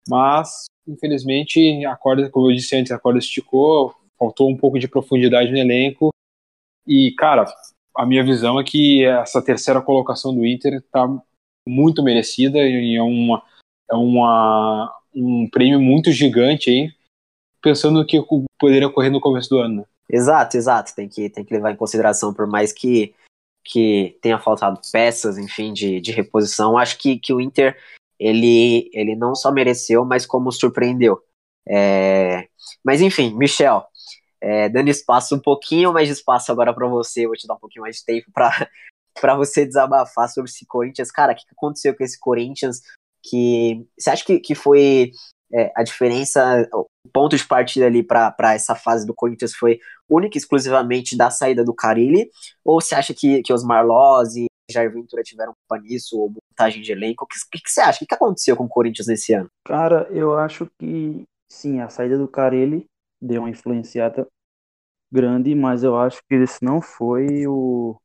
[0.08, 4.88] mas infelizmente a corda, como eu disse antes, a corda esticou, faltou um pouco de
[4.88, 6.10] profundidade no elenco
[6.88, 7.46] e cara,
[7.96, 11.08] a minha visão é que essa terceira colocação do Inter está
[11.68, 13.44] muito merecida e é uma
[13.90, 16.94] é uma um prêmio muito gigante aí,
[17.62, 18.22] pensando que
[18.60, 19.76] poderia ocorrer no começo do ano.
[19.78, 19.86] Né?
[20.10, 23.16] Exato, exato, tem que tem que levar em consideração por mais que
[23.68, 27.76] que tenha faltado peças, enfim, de, de reposição, acho que, que o Inter
[28.20, 31.22] ele, ele não só mereceu, mas como surpreendeu.
[31.68, 32.48] É,
[32.84, 33.86] mas enfim, Michel,
[34.42, 37.60] é, dando espaço um pouquinho mais de espaço agora para você, vou te dar um
[37.60, 41.12] pouquinho mais de tempo para você desabafar sobre esse Corinthians.
[41.12, 42.82] Cara, o que aconteceu com esse Corinthians?
[43.24, 45.12] Que você acha que, que foi
[45.54, 50.38] é, a diferença, o ponto de partida ali para essa fase do Corinthians foi única
[50.38, 52.30] e exclusivamente da saída do Carilli?
[52.64, 54.46] Ou você acha que, que os Marlos e
[54.76, 57.26] Jair Ventura tiveram culpa nisso, ou montagem de elenco.
[57.26, 58.04] O que, que, que, você acha?
[58.04, 59.50] O que, aconteceu com o Corinthians nesse ano?
[59.64, 62.88] Cara, eu acho que sim, a saída do Carelli
[63.22, 64.28] deu uma influenciada
[65.12, 68.00] grande, mas eu acho que esse não foi o,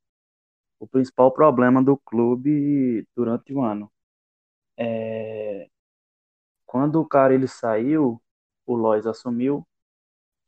[0.78, 3.90] o principal problema do clube durante o ano.
[4.78, 5.68] É...
[6.64, 8.22] Quando o Carelli saiu,
[8.64, 9.66] o Lois assumiu,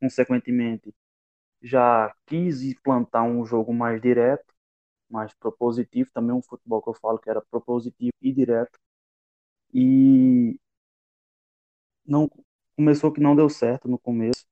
[0.01, 0.95] consequentemente
[1.63, 4.52] já quis implantar um jogo mais direto,
[5.13, 8.79] mais propositivo, também um futebol que eu falo que era propositivo e direto.
[9.75, 10.59] E
[12.07, 12.29] não
[12.77, 14.45] começou que não deu certo no começo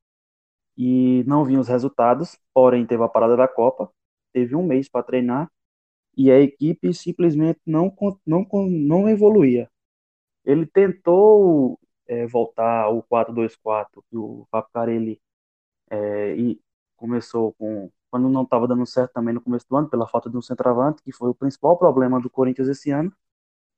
[0.76, 3.92] e não vinham os resultados, porém teve a parada da Copa,
[4.32, 5.50] teve um mês para treinar
[6.16, 7.94] e a equipe simplesmente não
[8.26, 9.70] não não evoluía.
[10.44, 15.20] Ele tentou é, voltar ao 4-2-4 que o Paparelli
[15.90, 16.60] é, e
[16.96, 20.36] começou com quando não estava dando certo também no começo do ano, pela falta de
[20.36, 23.12] um centroavante, que foi o principal problema do Corinthians esse ano.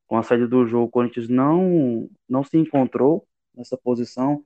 [0.07, 4.45] Com a saída do jogo, o Corinthians não, não se encontrou nessa posição.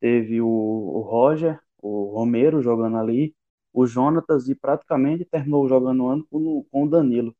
[0.00, 3.34] Teve o, o Roger, o Romero jogando ali,
[3.72, 7.34] o Jonatas, e praticamente terminou jogando o ano com, com o Danilo.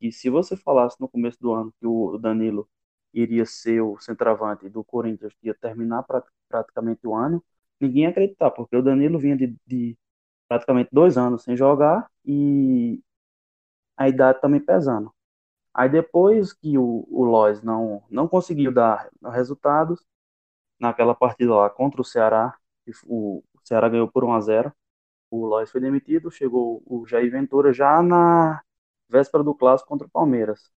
[0.00, 2.68] E se você falasse no começo do ano que o Danilo
[3.12, 6.04] iria ser o centroavante do Corinthians, ia terminar
[6.48, 7.42] praticamente o ano,
[7.80, 9.96] ninguém ia acreditar, porque o Danilo vinha de, de
[10.48, 13.02] praticamente dois anos sem jogar e
[13.96, 15.12] a idade também pesando.
[15.72, 20.04] Aí depois que o, o Lois não, não conseguiu dar resultados,
[20.78, 22.56] naquela partida lá contra o Ceará,
[23.06, 24.72] o, o Ceará ganhou por 1 a 0
[25.30, 28.62] o Lois foi demitido, chegou o Jair Ventura já na
[29.08, 30.70] véspera do clássico contra o Palmeiras.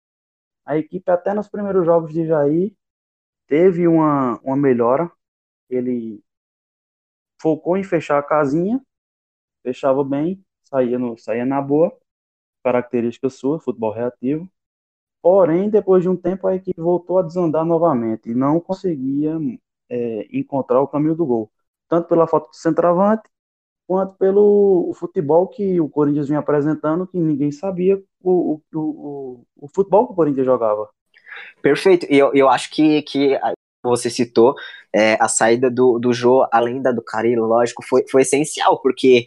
[0.64, 2.74] A equipe até nos primeiros jogos de Jair
[3.46, 5.10] teve uma, uma melhora,
[5.70, 6.22] ele
[7.40, 8.80] focou em fechar a casinha
[9.68, 11.94] fechava bem, saía, no, saía na boa,
[12.64, 14.48] característica sua, futebol reativo.
[15.20, 19.36] Porém, depois de um tempo, a equipe voltou a desandar novamente e não conseguia
[19.90, 21.50] é, encontrar o caminho do gol.
[21.86, 23.28] Tanto pela falta de centroavante,
[23.86, 29.68] quanto pelo futebol que o Corinthians vinha apresentando, que ninguém sabia o, o, o, o
[29.68, 30.88] futebol que o Corinthians jogava.
[31.60, 32.06] Perfeito.
[32.08, 33.38] E eu, eu acho que, que
[33.82, 34.54] você citou,
[34.92, 39.26] é, a saída do, do Jô, além da do Carilo, lógico, foi, foi essencial, porque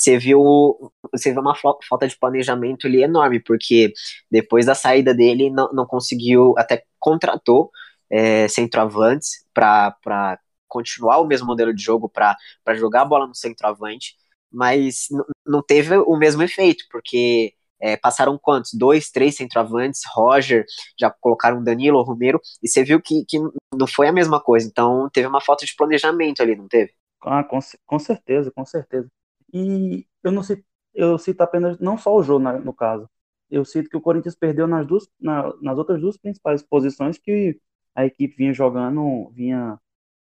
[0.00, 3.92] você viu, você viu uma falta de planejamento ali enorme, porque
[4.30, 7.70] depois da saída dele não, não conseguiu, até contratou
[8.10, 12.36] é, centroavantes para continuar o mesmo modelo de jogo, para
[12.74, 14.14] jogar a bola no centroavante,
[14.50, 15.08] mas
[15.46, 18.72] não teve o mesmo efeito, porque é, passaram quantos?
[18.72, 20.64] Dois, três centroavantes, Roger,
[20.98, 23.38] já colocaram Danilo, Romero, e você viu que, que
[23.74, 24.66] não foi a mesma coisa.
[24.66, 26.92] Então teve uma falta de planejamento ali, não teve?
[27.22, 29.10] Ah, com, com certeza, com certeza.
[29.52, 33.08] E eu não cito, eu cito apenas, não só o jogo, no caso.
[33.50, 37.60] Eu cito que o Corinthians perdeu nas, duas, na, nas outras duas principais posições que
[37.94, 39.78] a equipe vinha jogando, vinha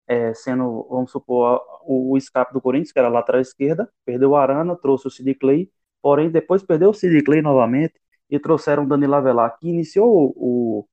[0.07, 4.31] é, sendo, vamos supor, o, o, escape do Corinthians, que era a lateral esquerda, perdeu
[4.31, 7.95] o Arana, trouxe o Sid Clay, porém depois perdeu o Sid Clay novamente
[8.29, 10.87] e trouxeram o Danilo Avelar, que iniciou o,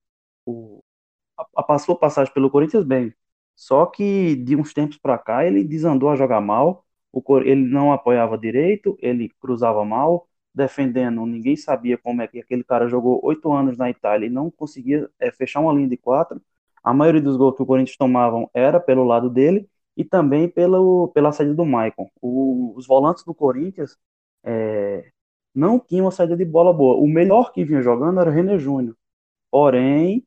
[0.46, 0.82] o
[1.38, 3.14] a, a, passou passagem pelo Corinthians bem,
[3.56, 6.83] só que de uns tempos para cá ele desandou a jogar mal,
[7.14, 12.64] o, ele não apoiava direito, ele cruzava mal, defendendo, ninguém sabia como é que aquele
[12.64, 16.40] cara jogou oito anos na Itália e não conseguia é, fechar uma linha de quatro,
[16.82, 21.08] a maioria dos gols que o Corinthians tomavam era pelo lado dele e também pelo,
[21.08, 22.10] pela saída do Maicon.
[22.20, 23.96] O, os volantes do Corinthians
[24.44, 25.10] é,
[25.54, 26.96] não tinham uma saída de bola boa.
[26.96, 28.96] O melhor que vinha jogando era o René Júnior.
[29.50, 30.26] Porém,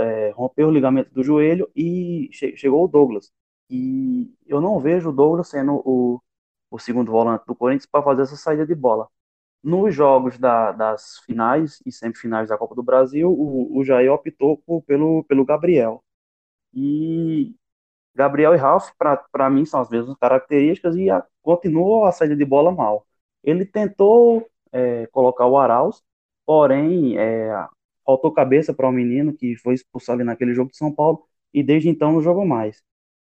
[0.00, 3.32] é, rompeu o ligamento do joelho e che chegou o Douglas.
[3.70, 6.20] E eu não vejo o Douglas sendo o,
[6.70, 9.08] o segundo volante do Corinthians para fazer essa saída de bola.
[9.62, 14.58] Nos jogos da, das finais e semifinais da Copa do Brasil, o, o Jair optou
[14.66, 16.02] por, pelo, pelo Gabriel.
[16.74, 17.54] E
[18.14, 22.44] Gabriel e Ralf, para mim, são as mesmas características e a, continuou a saída de
[22.44, 23.06] bola mal.
[23.42, 26.02] Ele tentou é, colocar o Arauz,
[26.46, 27.50] porém, é,
[28.04, 31.24] faltou cabeça para o um menino que foi expulsado ali naquele jogo de São Paulo
[31.54, 32.82] e desde então não jogou mais.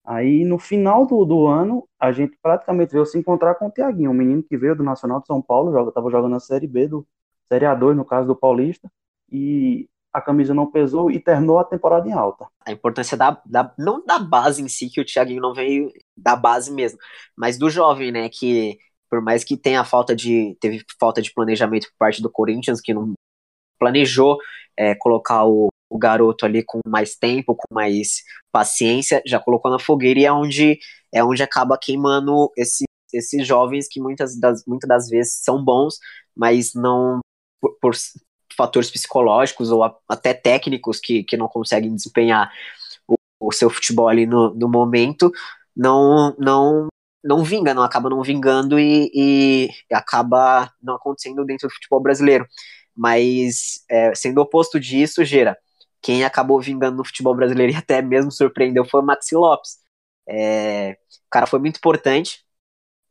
[0.10, 4.10] Aí no final do, do ano, a gente praticamente veio se encontrar com o Tiaguinho,
[4.10, 6.88] um menino que veio do Nacional de São Paulo, joga, tava jogando a Série B,
[6.88, 7.08] do
[7.48, 8.92] Série A2, no caso do Paulista,
[9.32, 12.48] e a camisa não pesou e terminou a temporada em alta.
[12.66, 16.36] A importância da, da não da base em si, que o Thiaguinho não veio da
[16.36, 16.98] base mesmo,
[17.38, 18.80] mas do jovem, né, que
[19.12, 22.96] por mais que tenha falta de teve falta de planejamento por parte do Corinthians, que
[22.96, 23.14] não
[23.78, 24.40] planejou
[24.76, 29.80] é, colocar o, o garoto ali com mais tempo, com mais paciência, já colocou na
[29.80, 30.80] fogueira e é onde,
[31.12, 35.98] é onde acaba queimando esse, esses jovens que muitas das, muitas das vezes são bons,
[36.36, 37.20] mas não
[37.60, 37.94] por, por
[38.56, 42.52] fatores psicológicos ou a, até técnicos que, que não conseguem desempenhar
[43.08, 45.32] o, o seu futebol ali no, no momento,
[45.76, 46.88] não, não
[47.24, 52.48] não vinga, não acaba não vingando e, e acaba não acontecendo dentro do futebol brasileiro.
[52.96, 55.58] Mas é, sendo oposto disso, Gera,
[56.02, 59.78] quem acabou vingando no futebol brasileiro e até mesmo surpreendeu foi o Maxi Lopes.
[60.28, 62.46] É, o cara foi muito importante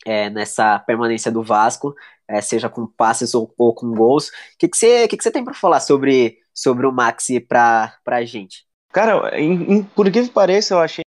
[0.07, 1.95] é, nessa permanência do Vasco,
[2.27, 4.29] é, seja com passes ou, ou com gols.
[4.29, 7.99] O que, que, você, que, que você tem para falar sobre, sobre o Maxi para
[8.07, 8.67] a gente?
[8.93, 11.03] Cara, em, em, por que pareça, eu achei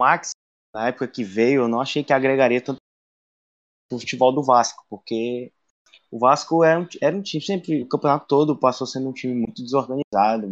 [0.00, 0.32] o Maxi,
[0.74, 2.78] na época que veio, eu não achei que agregaria tanto
[3.92, 5.52] o futebol do Vasco, porque
[6.10, 9.34] o Vasco era um, era um time, sempre, o campeonato todo passou sendo um time
[9.34, 10.48] muito desorganizado,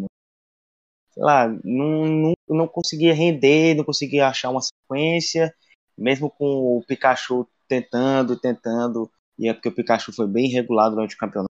[1.15, 5.55] sei lá, não, não, não conseguia render, não conseguia achar uma sequência,
[5.97, 11.15] mesmo com o Pikachu tentando, tentando, e é porque o Pikachu foi bem regulado durante
[11.15, 11.49] o campeonato.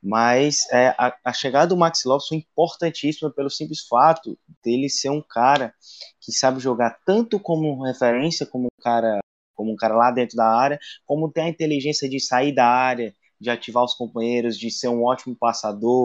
[0.00, 5.10] Mas é, a, a, chegada do Max Lopes foi importantíssima pelo simples fato dele ser
[5.10, 5.74] um cara
[6.20, 9.18] que sabe jogar tanto como referência, como um cara,
[9.56, 13.12] como um cara lá dentro da área, como tem a inteligência de sair da área,
[13.40, 16.04] de ativar os companheiros, de ser um ótimo passador,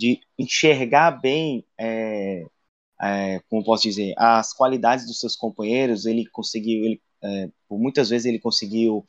[0.00, 2.42] de enxergar bem, é,
[3.02, 6.06] é, como posso dizer, as qualidades dos seus companheiros.
[6.06, 9.04] Ele conseguiu, ele, é, por muitas vezes ele conseguiu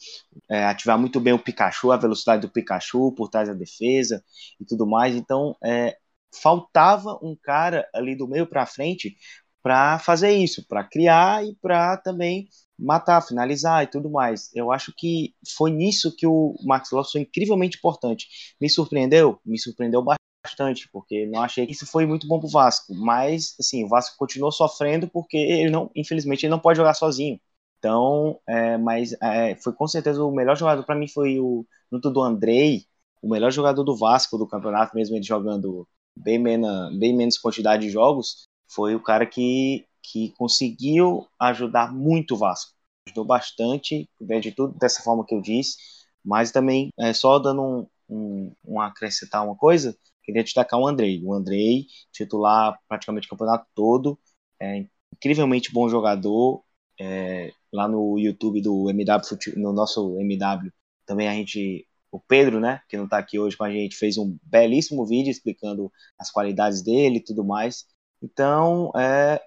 [0.49, 4.23] é, ativar muito bem o Pikachu, a velocidade do Pikachu por trás da defesa
[4.59, 5.15] e tudo mais.
[5.15, 5.97] Então, é,
[6.41, 9.15] faltava um cara ali do meio para frente
[9.63, 14.49] para fazer isso, para criar e para também matar, finalizar e tudo mais.
[14.55, 18.27] Eu acho que foi nisso que o Max Lopes foi incrivelmente importante.
[18.59, 19.39] Me surpreendeu?
[19.45, 20.03] Me surpreendeu
[20.43, 22.93] bastante, porque não achei que isso foi muito bom pro Vasco.
[22.93, 27.39] Mas, assim, o Vasco continuou sofrendo porque ele não, infelizmente, ele não pode jogar sozinho.
[27.79, 32.11] Então, é, mas é, foi com certeza o melhor jogador para mim foi o junto
[32.11, 32.85] do Andrei,
[33.21, 37.83] o melhor jogador do Vasco do campeonato, mesmo ele jogando bem menos, bem menos quantidade
[37.83, 42.73] de jogos, foi o cara que que conseguiu ajudar muito o Vasco.
[43.07, 45.77] Ajudou bastante, de tudo dessa forma que eu disse,
[46.23, 51.21] mas também, é, só dando um, um, um acrescentar uma coisa, queria destacar o Andrei.
[51.23, 54.19] O Andrei, titular praticamente o campeonato todo,
[54.59, 56.63] é incrivelmente bom jogador.
[56.99, 59.21] É, lá no YouTube do MW,
[59.57, 60.71] no nosso MW,
[61.05, 64.17] também a gente, o Pedro, né, que não está aqui hoje com a gente, fez
[64.17, 67.85] um belíssimo vídeo explicando as qualidades dele e tudo mais.
[68.21, 69.41] Então, é,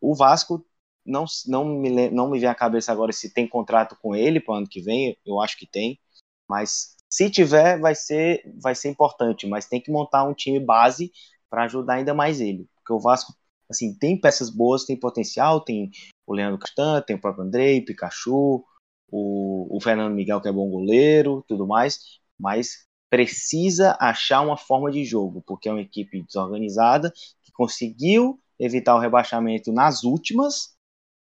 [0.00, 0.64] o Vasco
[1.04, 4.54] não, não, me, não me vem à cabeça agora se tem contrato com ele para
[4.54, 6.00] o ano que vem, eu acho que tem,
[6.48, 11.12] mas Se tiver, vai ser, vai ser importante, mas tem que montar um time base
[11.48, 12.68] para ajudar ainda mais ele.
[12.74, 13.32] Porque o Vasco,
[13.70, 15.92] assim, tem peças boas, tem potencial, tem
[16.26, 18.64] o Leandro Castan, tem o próprio Andrei, Pikachu,
[19.12, 22.00] o, o Fernando Miguel, que é bom goleiro, tudo mais,
[22.36, 27.12] mas precisa achar uma forma de jogo, porque é uma equipe desorganizada
[27.44, 30.73] que conseguiu evitar o rebaixamento nas últimas,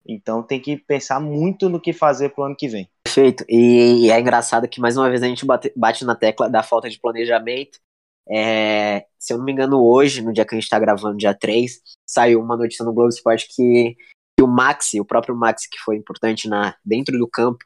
[0.07, 2.89] então tem que pensar muito no que fazer para o ano que vem.
[3.05, 3.45] Perfeito.
[3.49, 6.89] E é engraçado que mais uma vez a gente bate, bate na tecla da falta
[6.89, 7.79] de planejamento.
[8.29, 11.35] É, se eu não me engano, hoje, no dia que a gente está gravando, dia
[11.35, 13.97] 3, saiu uma notícia no Globo Esporte que,
[14.37, 17.65] que o Maxi, o próprio Maxi, que foi importante na, dentro do campo,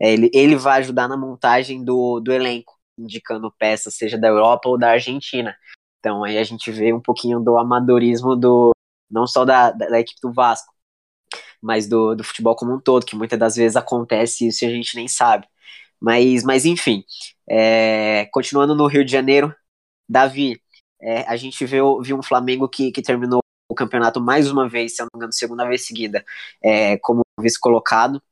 [0.00, 4.68] é, ele, ele vai ajudar na montagem do, do elenco, indicando peças, seja da Europa
[4.68, 5.56] ou da Argentina.
[5.98, 8.72] Então aí a gente vê um pouquinho do amadorismo do
[9.10, 10.72] não só da, da, da equipe do Vasco,
[11.64, 14.70] mas do, do futebol como um todo, que muitas das vezes acontece isso e a
[14.70, 15.46] gente nem sabe.
[16.00, 17.04] Mas, mas enfim,
[17.48, 19.54] é, continuando no Rio de Janeiro,
[20.08, 20.60] Davi,
[21.00, 24.94] é, a gente viu, viu um Flamengo que, que terminou o campeonato mais uma vez,
[24.94, 26.24] se eu não me engano, segunda vez seguida,
[26.62, 28.22] é, como vice-colocado,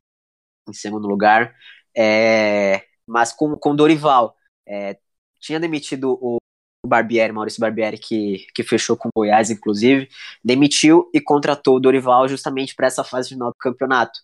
[0.69, 1.55] em segundo lugar,
[1.97, 4.37] é, mas com, com Dorival.
[4.67, 4.99] É,
[5.41, 6.39] tinha demitido o,
[6.85, 10.09] o Barbieri, Maurício Barbieri, que, que fechou com o Goiás, inclusive,
[10.45, 14.19] demitiu e contratou o Dorival justamente para essa fase final do campeonato.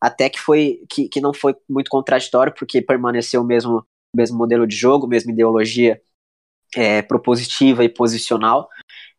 [0.00, 4.66] Até que foi que, que não foi muito contraditório, porque permaneceu o mesmo, mesmo modelo
[4.66, 6.00] de jogo, mesma ideologia
[6.76, 8.68] é, propositiva e posicional.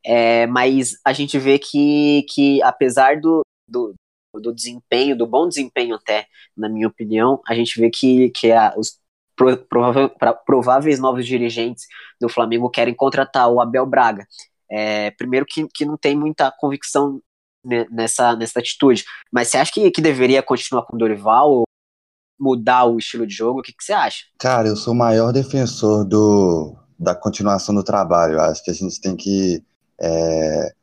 [0.06, 3.94] É, mas a gente vê que, que apesar do, do,
[4.36, 8.74] do, desempenho, do bom desempenho até, na minha opinião, a gente vê que, que a,
[8.78, 9.00] os
[10.46, 11.86] prováveis novos dirigentes
[12.20, 14.26] do Flamengo querem contratar o Abel Braga.
[14.72, 17.22] É, primeiro que, que não tem muita convicção
[17.92, 21.64] nessa, nessa atitude, mas você acha que, que deveria continuar com o Dorival ou
[22.40, 23.60] mudar o estilo de jogo?
[23.60, 24.26] O que, que você acha?
[24.40, 28.40] Cara, eu sou o maior defensor do, da continuação do trabalho.
[28.40, 29.64] Acho que a gente tem que.
[30.00, 30.74] É,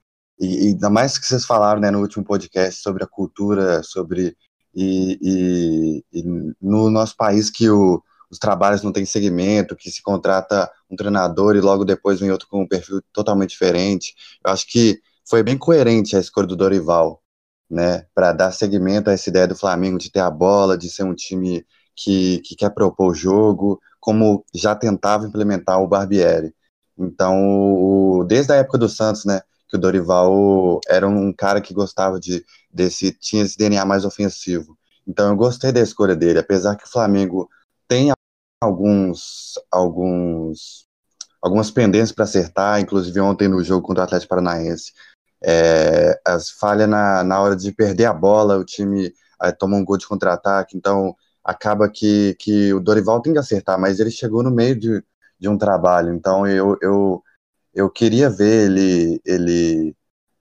[0.40, 4.36] e, e ainda mais que vocês falaram né, no último podcast sobre a cultura, sobre.
[4.74, 10.02] E, e, e no nosso país que o, os trabalhos não têm segmento, que se
[10.02, 14.14] contrata um treinador e logo depois vem outro com um perfil totalmente diferente.
[14.42, 17.22] Eu acho que foi bem coerente a escolha do Dorival,
[17.70, 21.04] né, para dar seguimento a essa ideia do Flamengo de ter a bola, de ser
[21.04, 26.54] um time que, que quer propor o jogo, como já tentava implementar o Barbieri.
[26.98, 31.74] Então, o, desde a época do Santos, né, que o Dorival era um cara que
[31.74, 34.76] gostava de desse tinha esse DNA mais ofensivo.
[35.06, 37.48] Então, eu gostei da escolha dele, apesar que o Flamengo
[37.86, 38.10] tem
[38.62, 40.86] alguns, alguns,
[41.40, 44.92] algumas pendências para acertar, inclusive ontem no jogo contra o Atlético Paranaense.
[45.42, 49.84] É, as falhas na, na hora de perder a bola, o time aí, toma um
[49.84, 54.44] gol de contra-ataque, então acaba que, que o Dorival tem que acertar, mas ele chegou
[54.44, 55.02] no meio de,
[55.40, 57.20] de um trabalho, então eu, eu,
[57.74, 59.96] eu queria ver ele, ele,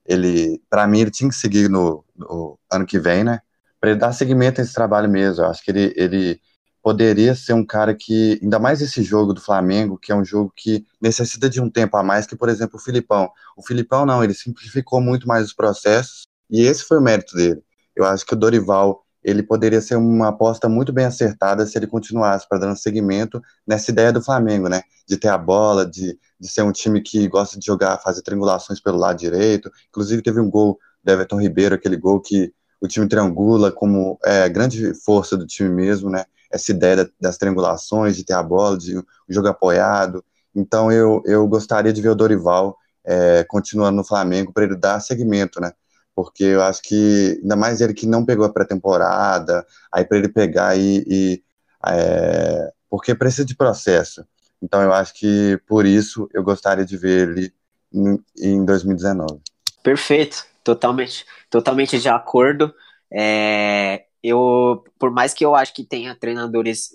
[0.06, 3.40] ele para mim ele tinha que seguir no, no ano que vem, né,
[3.80, 6.40] para ele dar seguimento a esse trabalho mesmo, eu acho que ele, ele
[6.82, 10.52] poderia ser um cara que, ainda mais esse jogo do Flamengo, que é um jogo
[10.54, 13.30] que necessita de um tempo a mais que, por exemplo, o Filipão.
[13.56, 17.62] O Filipão não, ele simplificou muito mais os processos e esse foi o mérito dele.
[17.94, 21.86] Eu acho que o Dorival, ele poderia ser uma aposta muito bem acertada se ele
[21.86, 24.82] continuasse para dar um segmento nessa ideia do Flamengo, né?
[25.06, 28.80] De ter a bola, de, de ser um time que gosta de jogar, fazer triangulações
[28.80, 29.70] pelo lado direito.
[29.88, 34.48] Inclusive teve um gol do Everton Ribeiro, aquele gol que o time triangula como é,
[34.48, 36.24] grande força do time mesmo, né?
[36.52, 40.24] Essa ideia das triangulações, de ter a bola, de um jogo apoiado.
[40.54, 45.00] Então eu, eu gostaria de ver o Dorival é, continuando no Flamengo para ele dar
[45.00, 45.72] segmento, né?
[46.14, 50.28] Porque eu acho que, ainda mais ele que não pegou a pré-temporada, aí para ele
[50.28, 51.04] pegar e.
[51.06, 51.42] e
[51.86, 54.24] é, porque precisa de processo.
[54.62, 57.52] Então eu acho que por isso eu gostaria de ver ele
[57.92, 59.40] em, em 2019.
[59.82, 62.72] Perfeito, totalmente, totalmente de acordo.
[63.10, 66.90] É, eu, por mais que eu acho que tenha treinadores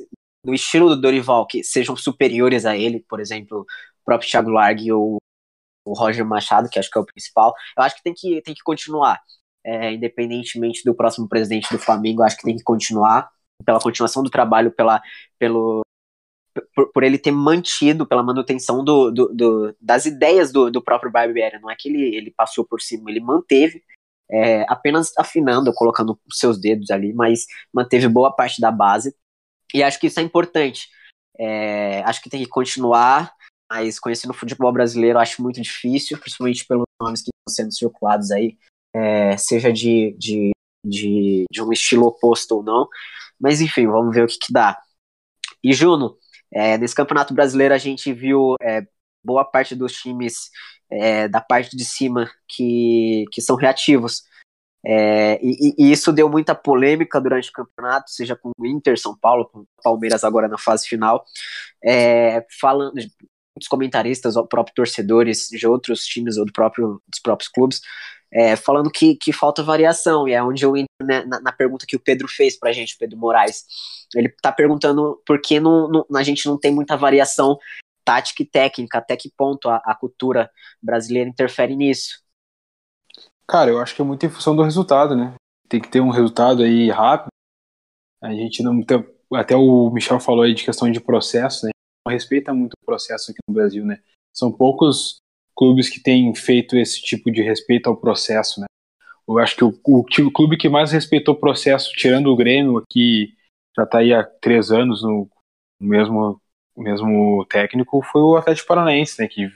[0.46, 4.92] no estilo do Dorival que sejam superiores a ele, por exemplo, o próprio Thiago Largue
[4.92, 5.18] ou
[5.86, 8.54] o Roger Machado, que acho que é o principal, eu acho que tem que, tem
[8.54, 9.22] que continuar.
[9.66, 13.30] É, independentemente do próximo presidente do Flamengo, acho que tem que continuar
[13.66, 15.02] pela continuação do trabalho, pela,
[15.38, 15.82] pelo,
[16.74, 21.12] por, por ele ter mantido, pela manutenção do, do, do das ideias do, do próprio
[21.12, 21.60] Barbieri.
[21.60, 23.84] Não é que ele, ele passou por cima, ele manteve
[24.30, 29.16] é, apenas afinando, colocando seus dedos ali, mas manteve boa parte da base.
[29.74, 30.90] E acho que isso é importante.
[31.40, 33.34] É, acho que tem que continuar,
[33.70, 38.32] mas conhecendo o futebol brasileiro acho muito difícil, principalmente pelos nomes que estão sendo circulados
[38.32, 38.58] aí,
[38.94, 40.52] é, seja de, de,
[40.86, 42.88] de, de, um estilo oposto ou não.
[43.40, 44.78] Mas enfim, vamos ver o que, que dá.
[45.64, 46.18] E Juno,
[46.52, 48.88] É, nesse Campeonato Brasileiro a gente viu é,
[49.24, 50.50] boa parte dos times
[50.90, 54.24] é, da parte de cima que, que são reativos.
[54.86, 59.18] É, e, e, isso deu muita polêmica durante o campeonato, seja com o Inter, São
[59.18, 61.26] Paulo, com o Palmeiras agora na fase final.
[61.84, 67.82] É, falando, muitos comentaristas, próprios torcedores de outros times ou do próprio, dos próprios clubes,
[68.32, 71.86] é, falando que, que falta variação, e é onde eu entro né, na, na, pergunta
[71.88, 73.66] que o Pedro fez pra gente, o Pedro Moraes.
[74.16, 77.58] Ele tá perguntando por que não, não, a gente não tem muita variação
[78.08, 80.50] tática e técnica, até que ponto a, a cultura
[80.82, 82.24] brasileira interfere nisso.
[83.46, 85.36] Cara, eu acho que é muito em função do resultado, né?
[85.68, 87.28] Tem que ter um resultado aí rápido.
[88.22, 91.72] A gente não tem, até o Michel falou aí de questão de processo, né?
[92.06, 94.00] Não respeita muito o processo aqui no Brasil, né?
[94.34, 95.18] São poucos
[95.54, 98.68] clubes que têm feito esse tipo de respeito ao processo, né?
[99.28, 102.82] Eu acho que o, o, o clube que mais respeitou o processo, tirando o Grêmio,
[102.90, 103.34] que
[103.76, 105.30] já está aí há três anos no,
[105.82, 106.42] mesmo,
[106.82, 109.28] mesmo técnico, foi o Atlético Paranaense, né?
[109.28, 109.52] Que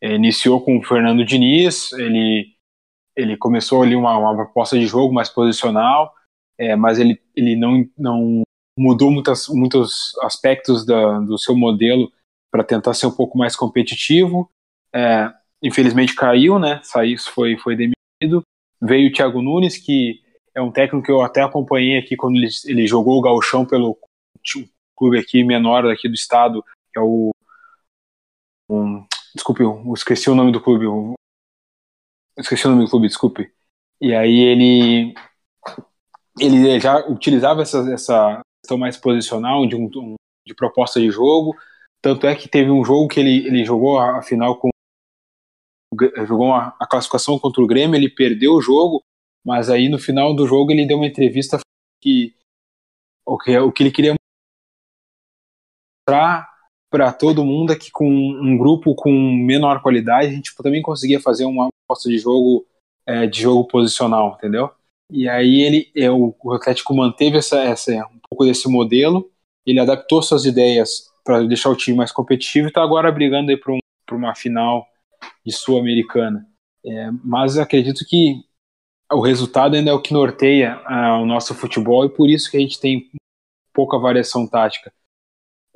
[0.00, 2.54] é, iniciou com o Fernando Diniz, ele,
[3.16, 6.12] ele começou ali uma, uma proposta de jogo mais posicional,
[6.58, 8.42] é, mas ele, ele não, não
[8.78, 12.12] mudou muitas, muitos aspectos da, do seu modelo
[12.50, 14.50] para tentar ser um pouco mais competitivo
[14.94, 16.80] é, infelizmente caiu, né?
[16.82, 18.42] Saiu, foi, foi demitido.
[18.80, 20.20] Veio o Thiago Nunes, que
[20.54, 23.98] é um técnico que eu até acompanhei aqui quando ele, ele jogou o gauchão pelo
[24.98, 27.30] clube aqui menor aqui do estado, que é o
[28.70, 30.84] um, desculpe, eu esqueci o nome do clube.
[30.84, 31.14] Eu,
[32.36, 33.50] esqueci o nome do clube, desculpe.
[34.00, 35.14] E aí ele
[36.40, 39.88] ele já utilizava essa, essa questão mais posicional de, um,
[40.46, 41.56] de proposta de jogo.
[42.00, 44.68] Tanto é que teve um jogo que ele, ele jogou a, a final com
[46.26, 49.02] jogou a, a classificação contra o Grêmio, ele perdeu o jogo,
[49.44, 51.58] mas aí no final do jogo ele deu uma entrevista
[52.00, 52.36] que
[53.26, 54.14] o que, o que ele queria
[56.08, 56.48] mostrar
[56.90, 61.44] para todo mundo que com um grupo com menor qualidade a gente também conseguia fazer
[61.44, 62.66] uma proposta de jogo
[63.06, 64.70] é, de jogo posicional, entendeu?
[65.10, 69.30] E aí ele é, o, o Atlético manteve essa, essa um pouco desse modelo,
[69.66, 73.56] ele adaptou suas ideias para deixar o time mais competitivo e está agora brigando aí
[73.56, 73.78] para um,
[74.12, 74.86] uma final
[75.44, 76.46] de Sul-Americana.
[76.84, 78.42] É, mas acredito que
[79.12, 82.56] o resultado ainda é o que norteia ah, o nosso futebol e por isso que
[82.56, 83.10] a gente tem
[83.74, 84.92] pouca variação tática.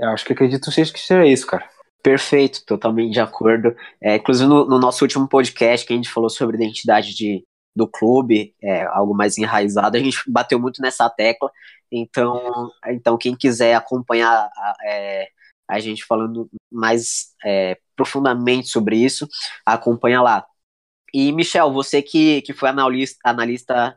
[0.02, 1.64] Eu acho que acredito que seja isso, cara.
[2.02, 3.76] Perfeito, totalmente de acordo.
[4.00, 7.86] É, inclusive no, no, nosso último podcast que a gente falou sobre identidade de, do
[7.86, 11.48] clube, é, algo mais enraizado, a gente bateu muito nessa tecla.
[11.90, 14.50] Então, então quem quiser acompanhar
[14.84, 15.28] é,
[15.68, 19.28] a gente falando mais é, profundamente sobre isso,
[19.64, 20.44] acompanha lá.
[21.14, 23.90] E, Michel, você que, que foi analista, analista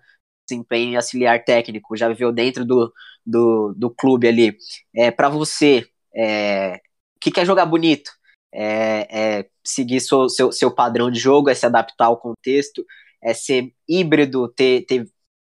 [0.48, 2.94] de desempenho e auxiliar técnico, já viveu dentro do,
[3.26, 4.56] do, do clube ali,
[4.96, 8.12] é, para você, é, o que, que é jogar bonito?
[8.54, 12.86] É, é, seguir seu, seu, seu padrão de jogo, é se adaptar ao contexto,
[13.22, 15.10] é ser híbrido, ter, ter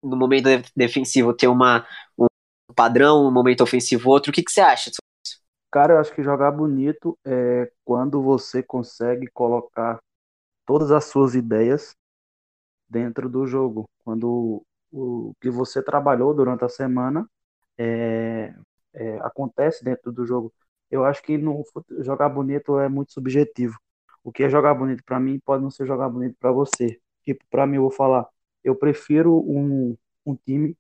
[0.03, 1.87] no momento defensivo ter uma,
[2.19, 2.27] um
[2.75, 4.31] padrão, no momento ofensivo outro.
[4.31, 4.91] O que, que você acha
[5.71, 9.99] Cara, eu acho que jogar bonito é quando você consegue colocar
[10.65, 11.95] todas as suas ideias
[12.89, 13.85] dentro do jogo.
[14.03, 17.29] Quando o que você trabalhou durante a semana
[17.79, 18.55] é,
[18.99, 20.53] é, acontece dentro do jogo.
[20.91, 21.65] Eu acho que no,
[22.01, 23.79] jogar bonito é muito subjetivo.
[24.25, 27.01] O que é jogar bonito para mim pode não ser jogar bonito para você.
[27.25, 28.27] Tipo, para mim, eu vou falar,
[28.65, 29.97] eu prefiro um,
[30.27, 30.77] um time.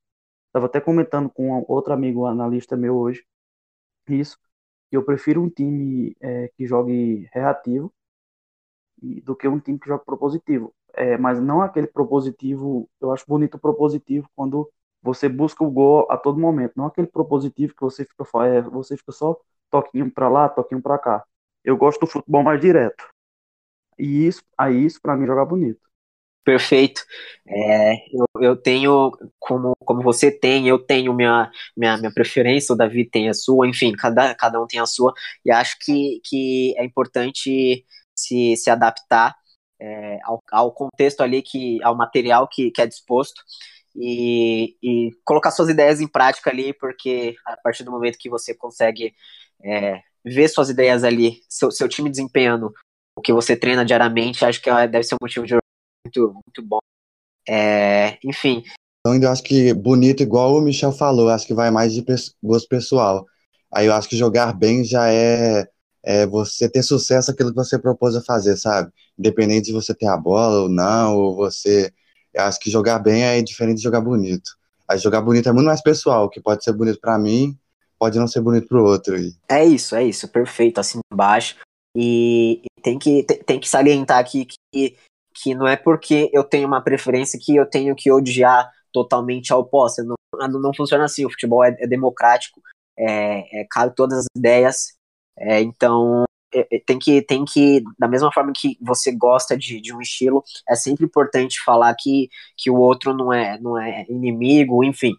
[0.49, 3.25] Estava até comentando com outro amigo analista meu hoje.
[4.09, 4.39] Isso
[4.91, 7.93] eu prefiro um time é, que jogue reativo
[9.23, 10.75] do que um time que jogue propositivo.
[10.95, 14.69] É, mas não aquele propositivo, eu acho bonito o propositivo quando
[15.03, 18.97] você busca o gol a todo momento, não aquele propositivo que você fica, é, você
[18.97, 19.37] fica só
[19.71, 21.25] toquinho para lá, toquinho para cá.
[21.65, 23.05] Eu gosto do futebol mais direto.
[23.99, 25.81] E isso, aí isso para mim jogar bonito.
[26.45, 27.05] Perfeito.
[27.47, 32.77] É, eu, eu, tenho, como, como você tem, eu tenho minha, minha, minha preferência, o
[32.77, 35.13] Davi tem a sua, enfim, cada, cada um tem a sua,
[35.45, 37.85] e acho que, que é importante
[38.15, 39.37] se, se adaptar
[39.79, 43.43] é, ao, ao contexto ali, que, ao material que, que é disposto,
[44.01, 48.55] e, e colocar suas ideias em prática ali, porque a partir do momento que você
[48.55, 49.15] consegue
[49.63, 52.73] é, ver suas ideias ali, seu, seu time desempenhando
[53.17, 55.55] o que você treina diariamente, acho que deve ser um motivo de
[56.07, 56.79] muito, muito bom.
[57.49, 58.63] É, enfim.
[59.01, 62.05] Então, eu acho que bonito, igual o Michel falou, acho que vai mais de
[62.43, 63.27] gosto pessoal.
[63.73, 65.69] Aí eu acho que jogar bem já é,
[66.03, 68.93] é você ter sucesso aquilo que você propôs a fazer, sabe?
[69.19, 71.93] Independente de você ter a bola ou não, ou você.
[72.33, 74.51] Eu acho que jogar bem é diferente de jogar bonito.
[74.89, 77.59] Aí jogar bonito é muito mais pessoal, que pode ser bonito para mim,
[77.99, 79.17] pode não ser bonito pro outro.
[79.49, 81.57] É isso, é isso, perfeito, assim embaixo.
[81.97, 84.97] E, e tem, que, tem, tem, que salientar aqui que,
[85.35, 89.57] que não é porque eu tenho uma preferência que eu tenho que odiar totalmente a
[89.57, 90.03] oposta.
[90.03, 90.17] Não,
[90.49, 92.63] não funciona assim, o futebol é, é democrático,
[92.97, 94.95] é, é, cabe todas as ideias,
[95.39, 96.25] é, então
[96.87, 100.75] tem que, tem que, da mesma forma que você gosta de, de um estilo, é
[100.75, 105.15] sempre importante falar que, que o outro não é, não é inimigo, enfim.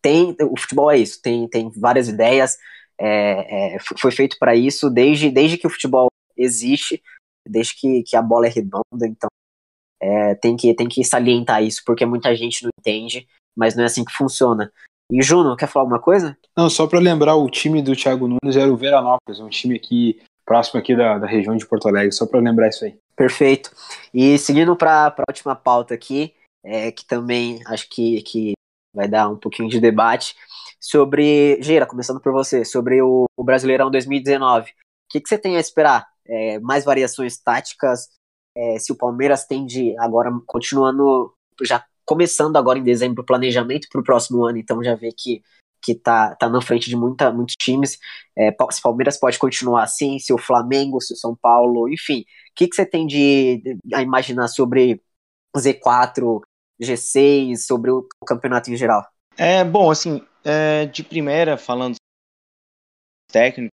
[0.00, 2.56] Tem, o futebol é isso, tem, tem várias ideias,
[2.98, 7.02] é, é, foi feito para isso desde, desde que o futebol existe,
[7.46, 9.28] desde que, que a bola é redonda, então
[10.00, 13.26] é, tem, que, tem que salientar isso, porque muita gente não entende,
[13.56, 14.72] mas não é assim que funciona.
[15.10, 16.36] E Juno, quer falar alguma coisa?
[16.56, 20.20] Não, só para lembrar, o time do Thiago Nunes era o Veranópolis, um time aqui
[20.48, 22.98] próximo aqui da, da região de Porto Alegre, só para lembrar isso aí.
[23.14, 23.70] Perfeito.
[24.14, 26.34] E seguindo para a última pauta aqui,
[26.64, 28.52] é, que também acho que, que
[28.94, 30.34] vai dar um pouquinho de debate,
[30.80, 34.70] sobre, Geira, começando por você, sobre o, o Brasileirão 2019.
[34.70, 34.74] O
[35.10, 36.06] que, que você tem a esperar?
[36.26, 38.08] É, mais variações táticas?
[38.56, 41.32] É, se o Palmeiras tende agora, continuando,
[41.62, 45.42] já começando agora em dezembro o planejamento para o próximo ano, então já vê que
[45.82, 47.98] que tá, tá na frente de muita, muitos times.
[48.36, 52.20] É, se o Palmeiras pode continuar assim, se o Flamengo, se o São Paulo, enfim.
[52.20, 52.24] O
[52.54, 55.00] que, que você tem de, de a imaginar sobre
[55.56, 56.40] Z4,
[56.80, 59.06] G6, sobre o, o campeonato em geral?
[59.36, 61.96] É bom, assim, é, de primeira, falando
[63.30, 63.72] técnico,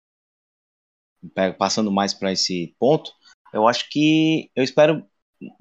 [1.57, 3.11] passando mais para esse ponto,
[3.53, 5.05] eu acho que eu espero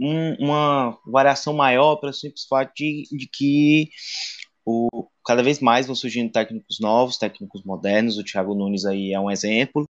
[0.01, 3.91] um, uma variação maior para o simples fato de, de que
[4.65, 8.17] o, cada vez mais vão surgindo técnicos novos, técnicos modernos.
[8.17, 9.85] O Thiago Nunes aí é um exemplo.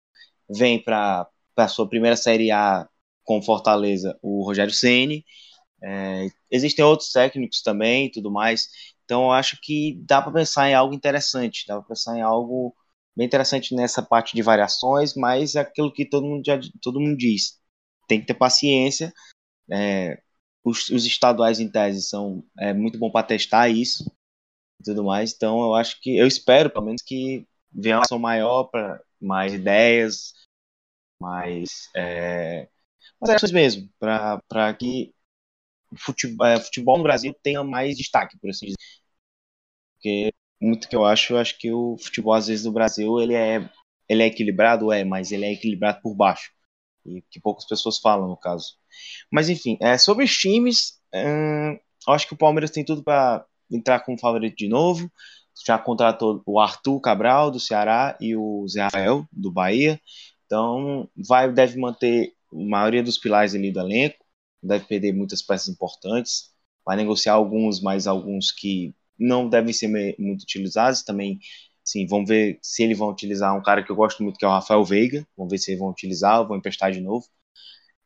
[0.49, 2.87] Vem para a sua primeira Série A
[3.21, 5.25] com Fortaleza o Rogério Ceni.
[5.83, 8.69] É, existem outros técnicos também, tudo mais.
[9.03, 12.73] Então eu acho que dá para pensar em algo interessante, dá para pensar em algo
[13.13, 17.17] bem interessante nessa parte de variações, mas é aquilo que todo mundo já todo mundo
[17.17, 17.59] diz.
[18.07, 19.13] Tem que ter paciência.
[19.69, 20.17] É,
[20.63, 24.05] os, os, estaduais em tese são é muito bom para testar isso
[24.79, 25.33] e tudo mais.
[25.33, 29.53] Então eu acho que eu espero pelo menos que venha uma ação maior para mais
[29.53, 30.33] ideias,
[31.19, 32.69] mais é,
[33.19, 35.13] mais ações mesmo, para que
[35.97, 38.77] futebol, é, futebol no Brasil tenha mais destaque, por assim dizer.
[39.95, 43.33] Porque muito que eu acho, eu acho que o futebol às vezes no Brasil ele
[43.33, 43.69] é
[44.07, 46.51] ele é equilibrado, é, mas ele é equilibrado por baixo.
[47.05, 48.77] E que poucas pessoas falam no caso.
[49.31, 53.99] Mas enfim, é, sobre os times, hum, acho que o Palmeiras tem tudo para entrar
[54.01, 55.11] como favorito de novo.
[55.65, 59.99] Já contratou o Arthur Cabral, do Ceará, e o Zé Rafael, do Bahia.
[60.45, 64.23] Então, vai, deve manter a maioria dos pilares ali do elenco.
[64.61, 66.51] Deve perder muitas peças importantes.
[66.85, 69.87] Vai negociar alguns, mas alguns que não devem ser
[70.19, 71.03] muito utilizados.
[71.03, 71.39] Também,
[71.83, 74.47] sim, vamos ver se eles vão utilizar um cara que eu gosto muito, que é
[74.47, 75.25] o Rafael Veiga.
[75.37, 77.25] Vamos ver se eles vão utilizar vão emprestar de novo.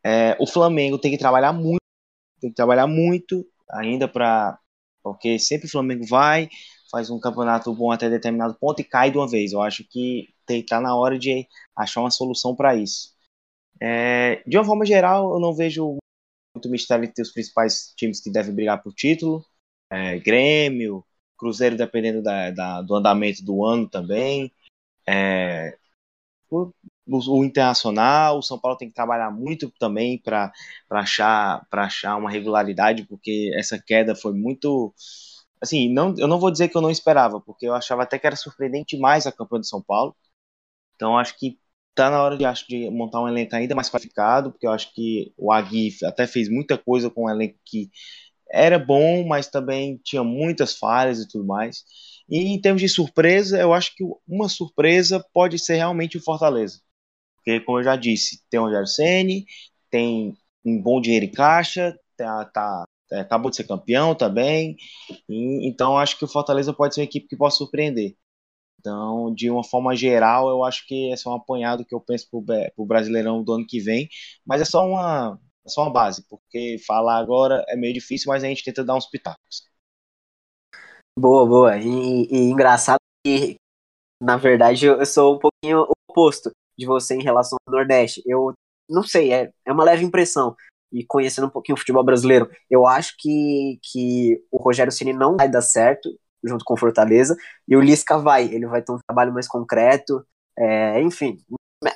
[0.05, 1.81] É, o Flamengo tem que trabalhar muito,
[2.39, 4.57] tem que trabalhar muito ainda para
[5.03, 6.49] porque sempre o Flamengo vai,
[6.91, 9.51] faz um campeonato bom até determinado ponto e cai de uma vez.
[9.51, 13.13] Eu acho que está na hora de achar uma solução para isso.
[13.81, 15.97] É, de uma forma geral, eu não vejo
[16.55, 19.45] muito mistério entre os principais times que devem brigar por título.
[19.91, 21.05] É, Grêmio,
[21.37, 24.51] Cruzeiro, dependendo da, da, do andamento do ano também.
[25.07, 25.77] É,
[27.11, 30.51] o, Internacional, o São Paulo tem que trabalhar muito também para
[30.89, 34.93] achar, achar uma regularidade, porque essa queda foi muito.
[35.61, 38.27] Assim, não, eu não vou dizer que eu não esperava, porque eu achava até que
[38.27, 40.15] era surpreendente mais a campanha do São Paulo.
[40.95, 41.59] Então acho que
[41.95, 44.93] tá na hora de, acho, de montar um elenco ainda mais qualificado, porque eu acho
[44.93, 47.89] que o Agui até fez muita coisa com um elenco que
[48.51, 51.83] era bom, mas também tinha muitas falhas e tudo mais.
[52.29, 56.79] E em termos de surpresa, eu acho que uma surpresa pode ser realmente o Fortaleza.
[57.49, 59.45] Porque, como eu já disse, tem o Rogério Senni,
[59.89, 64.75] tem um bom dinheiro em caixa, tá, tá, é, acabou de ser campeão também.
[65.27, 68.15] E, então, acho que o Fortaleza pode ser uma equipe que possa surpreender.
[68.79, 72.27] Então, de uma forma geral, eu acho que esse é um apanhado que eu penso
[72.29, 74.07] para o Brasileirão do ano que vem.
[74.45, 78.43] Mas é só uma, é só uma base, porque falar agora é meio difícil, mas
[78.43, 79.63] a gente tenta dar uns pitacos.
[81.17, 81.77] Boa, boa.
[81.77, 83.55] E, e engraçado que,
[84.21, 88.23] na verdade, eu sou um pouquinho oposto de você em relação ao Nordeste.
[88.25, 88.53] Eu
[88.89, 90.55] não sei, é, é uma leve impressão.
[90.91, 95.37] E conhecendo um pouquinho o futebol brasileiro, eu acho que, que o Rogério Ceni não
[95.37, 96.09] vai dar certo
[96.43, 97.35] junto com o Fortaleza,
[97.67, 100.25] e o Lisca vai, ele vai ter um trabalho mais concreto,
[100.57, 101.37] é, enfim,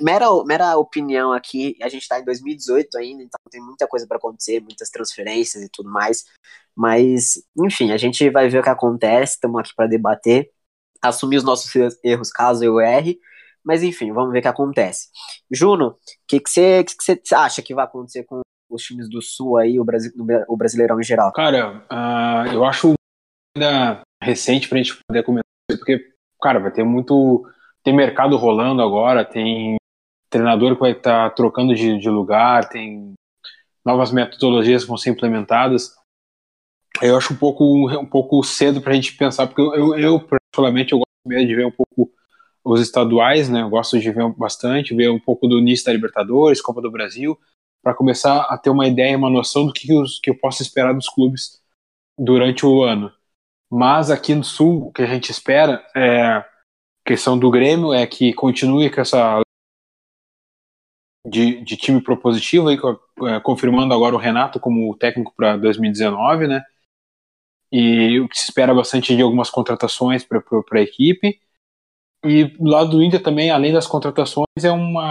[0.01, 4.17] mera, mera opinião aqui, a gente está em 2018 ainda, então tem muita coisa para
[4.17, 6.25] acontecer, muitas transferências e tudo mais,
[6.75, 10.49] mas, enfim, a gente vai ver o que acontece, estamos aqui para debater,
[11.01, 11.71] assumir os nossos
[12.03, 13.19] erros caso eu erre.
[13.63, 15.07] Mas enfim, vamos ver o que acontece.
[15.51, 15.97] Juno, o
[16.27, 19.57] que, que, você, que, que você acha que vai acontecer com os times do Sul
[19.57, 20.11] aí, o, Brasil,
[20.47, 21.31] o Brasileirão em geral?
[21.31, 22.93] Cara, uh, eu acho
[23.55, 25.99] ainda recente pra gente poder comentar, porque,
[26.41, 27.47] cara, vai ter muito.
[27.83, 29.75] Tem mercado rolando agora, tem
[30.29, 33.13] treinador que vai estar tá trocando de, de lugar, tem
[33.85, 35.93] novas metodologias que vão ser implementadas.
[37.01, 40.93] Eu acho um pouco, um pouco cedo para a gente pensar, porque eu, eu, particularmente,
[40.93, 42.11] eu gosto mesmo de ver um pouco
[42.63, 43.61] os estaduais, né?
[43.61, 47.37] Eu gosto de ver bastante, ver um pouco do início da Libertadores, Copa do Brasil,
[47.81, 49.87] para começar a ter uma ideia, uma noção do que,
[50.21, 51.61] que eu posso esperar dos clubes
[52.17, 53.11] durante o ano.
[53.71, 56.45] Mas aqui no Sul, o que a gente espera é
[57.05, 59.41] questão do Grêmio é que continue com essa
[61.27, 62.77] de, de time propositivo, aí,
[63.27, 66.63] é, confirmando agora o Renato como técnico para 2019, né?
[67.71, 70.43] E o que se espera bastante de algumas contratações para
[70.73, 71.39] a equipe.
[72.25, 75.09] E do lado do Inter também, além das contratações, é uma,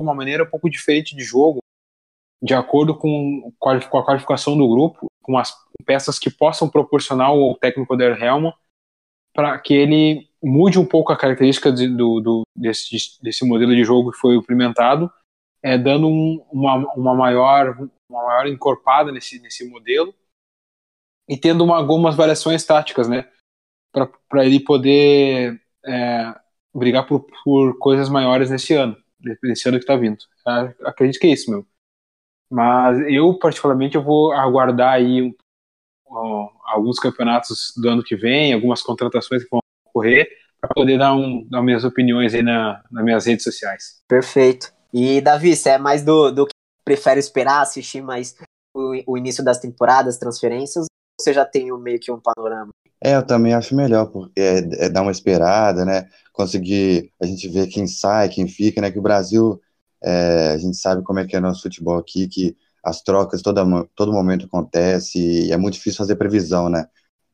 [0.00, 1.60] uma maneira um pouco diferente de jogo,
[2.42, 5.54] de acordo com, com a qualificação do grupo, com as
[5.86, 8.54] peças que possam proporcionar ao técnico der Helma
[9.34, 13.82] para que ele mude um pouco a característica de, do, do, desse, desse modelo de
[13.82, 15.10] jogo que foi implementado,
[15.62, 17.76] é, dando um, uma, uma, maior,
[18.08, 20.14] uma maior encorpada nesse, nesse modelo
[21.28, 23.28] e tendo uma, algumas variações táticas, né?
[24.28, 26.34] Para ele poder é,
[26.74, 28.96] brigar por, por coisas maiores nesse ano,
[29.42, 30.18] nesse ano que está vindo.
[30.46, 31.66] É, acredito que é isso, meu.
[32.50, 35.34] Mas eu, particularmente, eu vou aguardar aí um,
[36.10, 40.28] um, alguns campeonatos do ano que vem, algumas contratações que vão ocorrer,
[40.60, 44.02] para poder dar, um, dar minhas opiniões aí na, nas minhas redes sociais.
[44.08, 44.72] Perfeito.
[44.92, 46.54] E, Davi, você é mais do, do que
[46.84, 48.36] prefere esperar, assistir mais
[48.74, 52.70] o, o início das temporadas, transferências, ou você já tem um, meio que um panorama?
[53.04, 56.08] É, eu também acho melhor, porque é, é dar uma esperada, né?
[56.32, 58.90] Conseguir a gente ver quem sai, quem fica, né?
[58.90, 59.60] Que o Brasil,
[60.02, 64.12] é, a gente sabe como é que é nosso futebol aqui, que as trocas todo
[64.12, 66.86] momento acontece e é muito difícil fazer previsão, né?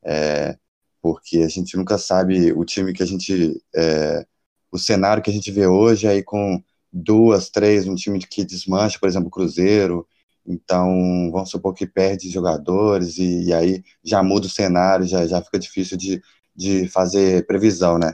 [0.03, 0.57] É,
[1.01, 3.61] porque a gente nunca sabe o time que a gente.
[3.75, 4.25] É,
[4.71, 6.61] o cenário que a gente vê hoje, aí com
[6.91, 10.07] duas, três, um time que desmancha, por exemplo, o Cruzeiro,
[10.45, 15.41] então, vamos supor que perde jogadores e, e, aí já muda o cenário, já, já
[15.41, 16.21] fica difícil de,
[16.55, 18.13] de fazer previsão, né?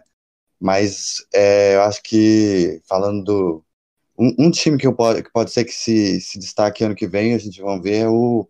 [0.59, 3.65] Mas é, eu acho que, falando do.
[4.17, 7.07] Um, um time que, eu pode, que pode ser que se, se destaque ano que
[7.07, 8.47] vem, a gente vai ver, é o,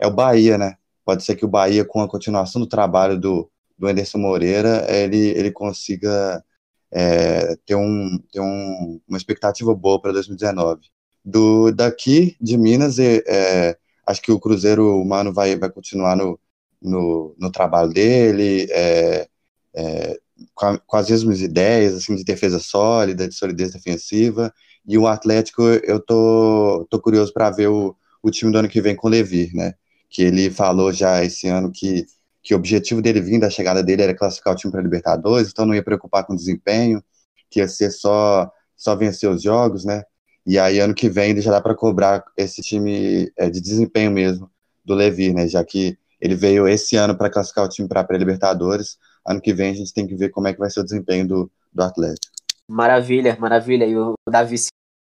[0.00, 0.76] é o Bahia, né?
[1.04, 5.28] Pode ser que o Bahia, com a continuação do trabalho do, do Anderson Moreira, ele,
[5.30, 6.44] ele consiga
[6.92, 10.93] é, ter, um, ter um, uma expectativa boa para 2019
[11.24, 16.38] do daqui de Minas, é, é, acho que o Cruzeiro Humano vai, vai continuar no,
[16.82, 19.26] no, no trabalho dele, é,
[19.74, 20.18] é,
[20.54, 24.52] com, a, com, as mesmas ideias, assim, de defesa sólida, de solidez defensiva,
[24.86, 28.82] e o Atlético, eu tô, tô curioso para ver o, o time do ano que
[28.82, 29.74] vem com o Levi, né,
[30.10, 32.06] que ele falou já esse ano que,
[32.42, 35.64] que o objetivo dele vindo, da chegada dele era classificar o time para Libertadores, então
[35.64, 37.02] não ia preocupar com o desempenho,
[37.50, 40.04] que ia ser só, só vencer os jogos, né,
[40.46, 44.50] e aí, ano que vem, já dá para cobrar esse time é, de desempenho mesmo
[44.84, 45.48] do Levi, né?
[45.48, 48.98] Já que ele veio esse ano para classificar o time para a pré-Libertadores.
[49.26, 51.26] Ano que vem a gente tem que ver como é que vai ser o desempenho
[51.26, 52.32] do, do Atlético.
[52.68, 53.86] Maravilha, maravilha.
[53.86, 54.56] E o Davi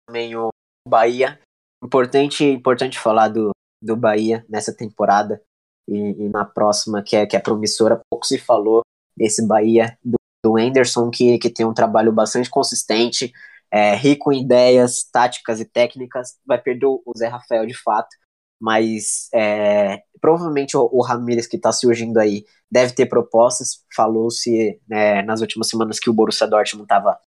[0.08, 0.50] também, o
[0.88, 1.40] Bahia.
[1.84, 5.42] Importante, importante falar do, do Bahia nessa temporada
[5.88, 8.00] e, e, na próxima, que é, que é promissora.
[8.10, 8.82] Pouco se falou
[9.18, 13.34] desse Bahia do, do Anderson, que, que tem um trabalho bastante consistente
[13.74, 18.16] é, rico em ideias, táticas e técnicas, vai perder o Zé Rafael de fato,
[18.62, 25.24] mas é, provavelmente o, o Ramires que está surgindo aí deve ter propostas, falou-se né,
[25.24, 27.20] nas últimas semanas que o Borussia Dortmund estava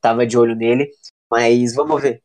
[0.00, 0.90] tava de olho nele,
[1.30, 2.20] mas vamos ver.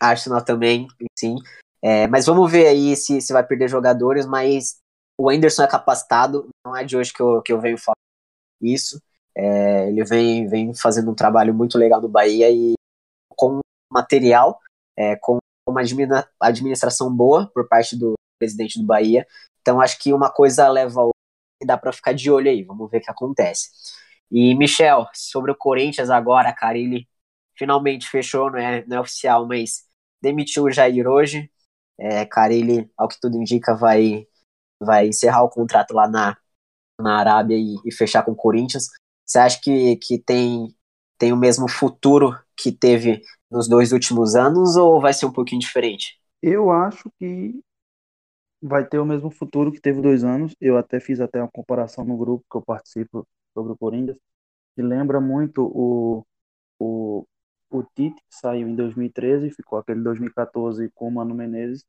[0.00, 0.86] Arsenal também,
[1.18, 1.34] sim,
[1.82, 4.76] é, mas vamos ver aí se, se vai perder jogadores, mas
[5.18, 7.96] o Anderson é capacitado, não é de hoje que eu, que eu venho falar
[8.62, 9.02] isso,
[9.36, 12.77] é, ele vem, vem fazendo um trabalho muito legal no Bahia e
[13.38, 13.60] com
[13.90, 14.58] material,
[14.96, 15.80] é, com uma
[16.40, 19.26] administração boa por parte do presidente do Bahia.
[19.60, 21.18] Então acho que uma coisa leva a outra
[21.62, 22.64] e dá para ficar de olho aí.
[22.64, 23.70] Vamos ver o que acontece.
[24.30, 27.08] E Michel, sobre o Corinthians agora, a Carilli
[27.56, 29.86] finalmente fechou, não é, não é oficial, mas
[30.22, 31.50] demitiu o Jair hoje.
[31.98, 34.26] É, Carilli, ao que tudo indica, vai,
[34.80, 36.36] vai encerrar o contrato lá na,
[37.00, 38.88] na Arábia e, e fechar com o Corinthians.
[39.26, 40.74] Você acha que, que tem,
[41.18, 45.60] tem o mesmo futuro que teve nos dois últimos anos ou vai ser um pouquinho
[45.60, 46.18] diferente?
[46.42, 47.60] Eu acho que
[48.62, 50.54] vai ter o mesmo futuro que teve dois anos.
[50.60, 54.18] Eu até fiz até uma comparação no grupo que eu participo sobre o Corinthians.
[54.76, 56.26] que lembra muito o,
[56.80, 57.26] o,
[57.70, 61.82] o Tite, que saiu em 2013, ficou aquele 2014 com o Mano Menezes.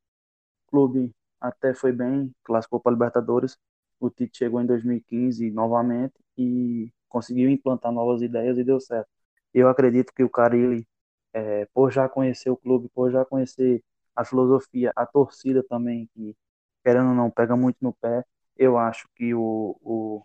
[0.67, 1.11] O clube
[1.41, 3.57] até foi bem, classificou para Libertadores.
[3.99, 9.09] O Tite chegou em 2015 novamente e conseguiu implantar novas ideias e deu certo.
[9.53, 10.87] Eu acredito que o Carilli,
[11.33, 13.83] é, por já conhecer o clube, por já conhecer
[14.15, 16.35] a filosofia, a torcida também, que
[16.83, 18.23] querendo ou não, pega muito no pé,
[18.57, 20.23] eu acho que o, o,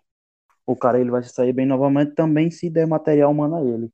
[0.65, 3.91] o cara ele vai se sair bem novamente também se der material humano a ele.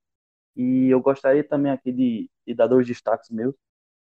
[0.56, 3.56] E eu gostaria também aqui de, de dar dois destaques meus,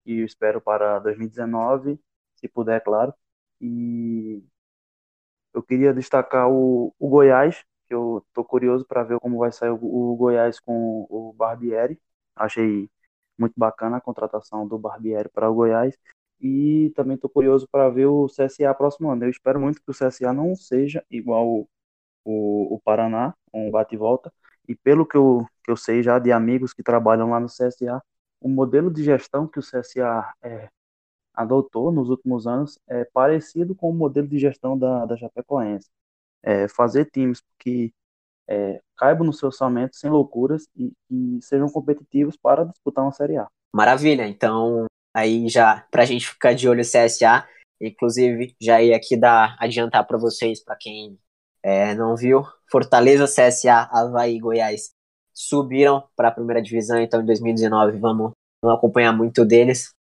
[0.05, 2.01] que eu espero para 2019,
[2.37, 3.15] se puder, claro.
[3.61, 4.43] E
[5.55, 9.71] eu queria destacar o, o Goiás, que eu tô curioso para ver como vai sair
[9.71, 12.01] o, o, Goiás com o Barbieri.
[12.35, 12.89] Achei
[13.39, 15.97] muito bacana a contratação do Barbieri para o Goiás.
[16.41, 19.25] E também estou curioso para ver o CSA próximo ano.
[19.25, 21.69] Eu espero muito que o CSA não seja igual o,
[22.25, 24.33] o, o Paraná, um bate e volta.
[24.67, 28.03] E pelo que eu, que eu sei já de amigos que trabalham lá no CSA,
[28.41, 30.71] o modelo de gestão que o CSA é,
[31.35, 35.91] adotou nos últimos anos é parecido com o modelo de gestão da, da Chapecoense.
[36.45, 37.93] É fazer times que
[38.49, 43.37] é, caibam no seu orçamento sem loucuras e, e sejam competitivos para disputar uma Série
[43.37, 43.47] A.
[43.75, 47.47] Maravilha, então aí já para a gente ficar de olho no CSA,
[47.81, 51.19] inclusive já ia aqui dar adiantar para vocês, para quem
[51.63, 54.91] é, não viu, Fortaleza, CSA, Havaí e Goiás
[55.33, 58.33] subiram para a primeira divisão, então em 2019 vamos,
[58.63, 59.95] vamos acompanhar muito deles,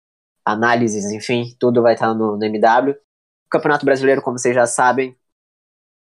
[0.44, 2.94] análises, enfim, tudo vai estar no, no MW.
[2.94, 5.16] O Campeonato Brasileiro, como vocês já sabem,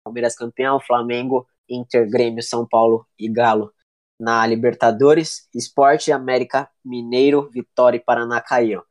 [0.09, 3.71] Palmeiras campeão, Flamengo, Inter, Grêmio, São Paulo e Galo
[4.19, 8.83] na Libertadores, Esporte, América, Mineiro, Vitória e Paraná caíram.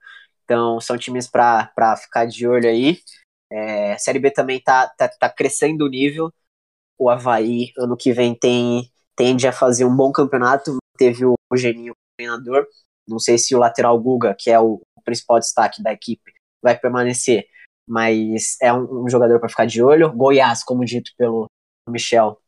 [0.44, 3.00] Então são times para ficar de olho aí.
[3.50, 6.32] É, a Série B também tá, tá, tá crescendo o nível.
[6.96, 10.78] O Havaí, ano que vem, tem, tende a fazer um bom campeonato.
[10.96, 12.64] Teve o Geninho treinador.
[13.06, 17.46] Não sei se o lateral Guga, que é o principal destaque da equipe, vai permanecer.
[17.88, 20.12] Mas é um, um jogador para ficar de olho.
[20.12, 21.46] Goiás, como dito pelo
[21.88, 22.38] Michel,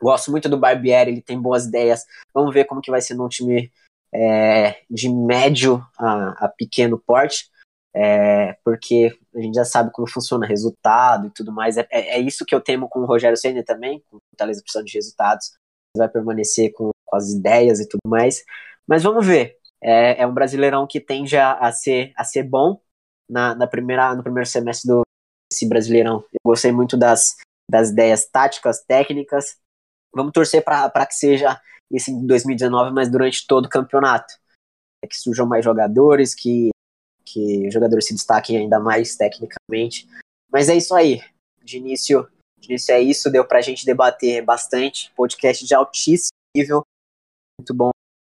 [0.00, 2.04] Gosto muito do Barbieri, ele tem boas ideias.
[2.34, 3.72] Vamos ver como que vai ser num time
[4.12, 7.50] é, de médio a, a pequeno porte,
[7.94, 11.78] é, porque a gente já sabe como funciona resultado e tudo mais.
[11.78, 14.86] É, é, é isso que eu temo com o Rogério Senna também, com Fortaleza precisando
[14.86, 15.52] de resultados.
[15.96, 18.44] Vai permanecer com, com, as ideias e tudo mais.
[18.86, 19.56] Mas vamos ver.
[19.82, 22.80] É, é um brasileirão que tende a, a, ser, a ser bom
[23.28, 25.02] na, na primeira, no primeiro semestre do
[25.52, 26.24] esse brasileirão.
[26.32, 27.36] Eu gostei muito das,
[27.70, 29.58] das ideias táticas, técnicas,
[30.16, 31.60] Vamos torcer para que seja
[31.92, 34.32] esse em 2019, mas durante todo o campeonato.
[35.04, 36.70] É que surjam mais jogadores, que,
[37.22, 40.08] que jogadores se destaquem ainda mais tecnicamente.
[40.50, 41.20] Mas é isso aí.
[41.62, 42.26] De início,
[42.58, 43.30] de início é isso.
[43.30, 45.12] Deu para a gente debater bastante.
[45.14, 46.82] Podcast de altíssimo nível.
[47.60, 47.90] Muito bom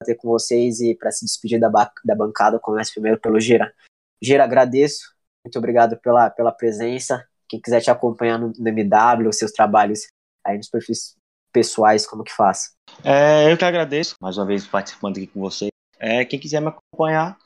[0.00, 3.74] debater com vocês e para se despedir da, da bancada, começo primeiro pelo Gira.
[4.22, 5.14] Gira, agradeço.
[5.44, 7.24] Muito obrigado pela, pela presença.
[7.48, 10.00] Quem quiser te acompanhar no, no MW, seus trabalhos
[10.44, 11.16] aí nos perfis
[11.52, 12.72] pessoais, como que faz?
[13.04, 15.70] É, eu que agradeço, mais uma vez participando aqui com vocês.
[15.98, 17.38] É, quem quiser me acompanhar,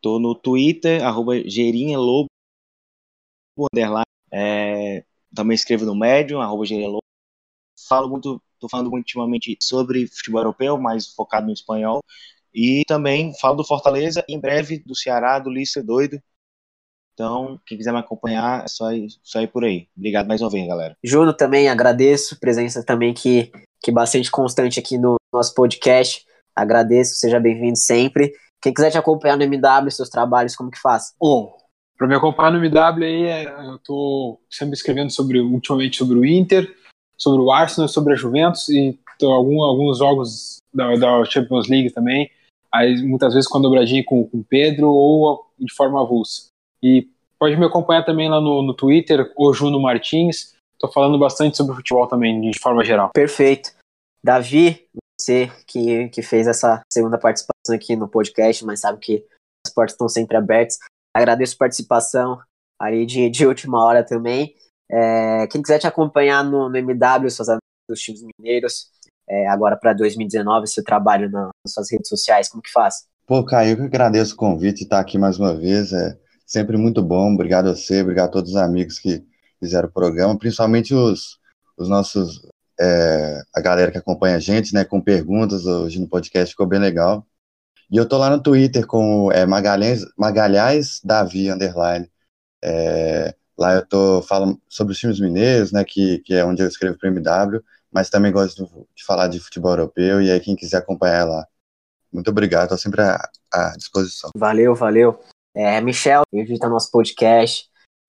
[0.00, 2.26] tô no Twitter, arroba gerinhelobo,
[3.58, 5.04] underline, é,
[5.34, 7.02] também escrevo no Medium, arroba gerinhelobo.
[7.88, 12.02] Falo muito, tô falando muito ultimamente sobre futebol europeu, mais focado no espanhol.
[12.56, 16.18] E também falo do Fortaleza, em breve do Ceará, do Lícer Doido,
[17.16, 19.88] então, quem quiser me acompanhar, é só ir, só ir por aí.
[19.96, 20.94] Obrigado mais uma vez, galera.
[21.02, 23.50] Júlio, também agradeço, presença também que,
[23.82, 26.26] que bastante constante aqui no nosso podcast.
[26.54, 28.34] Agradeço, seja bem-vindo sempre.
[28.60, 31.14] Quem quiser te acompanhar no MW, seus trabalhos, como que faz?
[31.18, 31.56] Bom,
[31.96, 36.24] para me acompanhar no MW aí, é, eu tô sempre escrevendo sobre, ultimamente sobre o
[36.24, 36.70] Inter,
[37.16, 42.30] sobre o Arsenal, sobre a Juventus e algum, alguns jogos da, da Champions League também.
[42.72, 46.48] Aí, muitas vezes com a dobradinha com o Pedro ou de forma avulsa.
[46.82, 47.08] E
[47.38, 50.54] pode me acompanhar também lá no, no Twitter, o Juno Martins.
[50.74, 53.10] Estou falando bastante sobre futebol também, de forma geral.
[53.14, 53.72] Perfeito.
[54.22, 54.86] Davi,
[55.18, 59.24] você que, que fez essa segunda participação aqui no podcast, mas sabe que
[59.66, 60.78] as portas estão sempre abertas.
[61.16, 62.38] Agradeço a participação
[62.80, 64.54] aí de, de última hora também.
[64.90, 67.48] É, quem quiser te acompanhar no, no MW, suas
[67.88, 68.90] dos times mineiros,
[69.28, 73.06] é, agora para 2019, seu trabalho nas suas redes sociais, como que faz?
[73.26, 75.92] Pô, Caio, eu que agradeço o convite estar aqui mais uma vez.
[75.92, 76.16] É,
[76.46, 77.34] Sempre muito bom.
[77.34, 79.24] Obrigado a você, obrigado a todos os amigos que
[79.58, 81.38] fizeram o programa, principalmente os,
[81.76, 82.40] os nossos,
[82.78, 86.78] é, a galera que acompanha a gente, né, com perguntas hoje no podcast, ficou bem
[86.78, 87.26] legal.
[87.90, 92.08] E eu tô lá no Twitter com é, Magalhães, Magalhães Davi, underline.
[92.62, 96.68] É, lá eu tô falando sobre os filmes mineiros, né, que, que é onde eu
[96.68, 97.60] escrevo para MW,
[97.92, 101.46] mas também gosto de falar de futebol europeu, e aí quem quiser acompanhar lá.
[102.12, 103.18] Muito obrigado, estou sempre à,
[103.52, 104.30] à, disposição.
[104.36, 105.20] Valeu, valeu.
[105.54, 107.68] É, Michel, edita nosso podcast,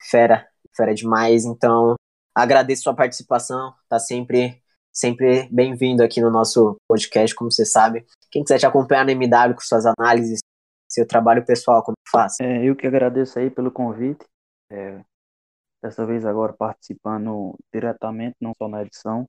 [0.09, 1.95] fera, fera demais, então
[2.35, 4.61] agradeço sua participação, tá sempre
[4.97, 8.03] sempre bem-vindo aqui no nosso podcast, como você sabe.
[8.31, 10.39] Quem quiser te acompanhar no MW com suas análises,
[10.89, 12.39] seu trabalho pessoal, como faz?
[12.41, 14.25] É, eu que agradeço aí pelo convite.
[14.71, 14.99] É,
[15.83, 19.25] dessa vez agora participando diretamente, não só na edição.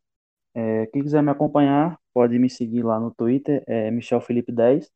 [0.58, 4.90] É, quem quiser me acompanhar, pode me seguir lá no Twitter, é Michel Felipe 10.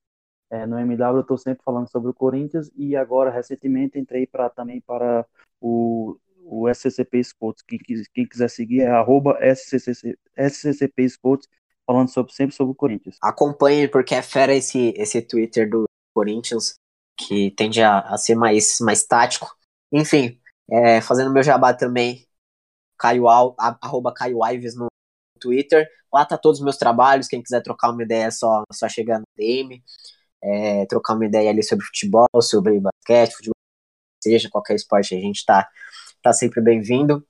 [0.51, 4.51] É, no MW eu estou sempre falando sobre o Corinthians e agora recentemente entrei para
[4.51, 5.25] também para
[5.61, 7.63] o, o SCCP Sports.
[7.63, 7.79] Quem,
[8.13, 11.49] quem quiser seguir é arroba SCCP, SCCP Sports,
[11.87, 13.17] falando sobre, sempre sobre o Corinthians.
[13.23, 16.75] Acompanhe porque é fera esse, esse Twitter do Corinthians,
[17.17, 19.49] que tende a, a ser mais, mais tático.
[19.93, 22.27] Enfim, é, fazendo meu jabá também,
[22.99, 24.92] Caio arroba Caio Alves no
[25.43, 25.89] Twitter.
[26.13, 29.19] Lá tá todos os meus trabalhos, quem quiser trocar uma ideia é só, só chegar
[29.19, 29.83] no DM,
[30.43, 33.55] é, trocar uma ideia ali sobre futebol, sobre basquete, futebol,
[34.23, 35.69] seja qualquer esporte, a gente tá,
[36.23, 37.27] tá sempre bem-vindo.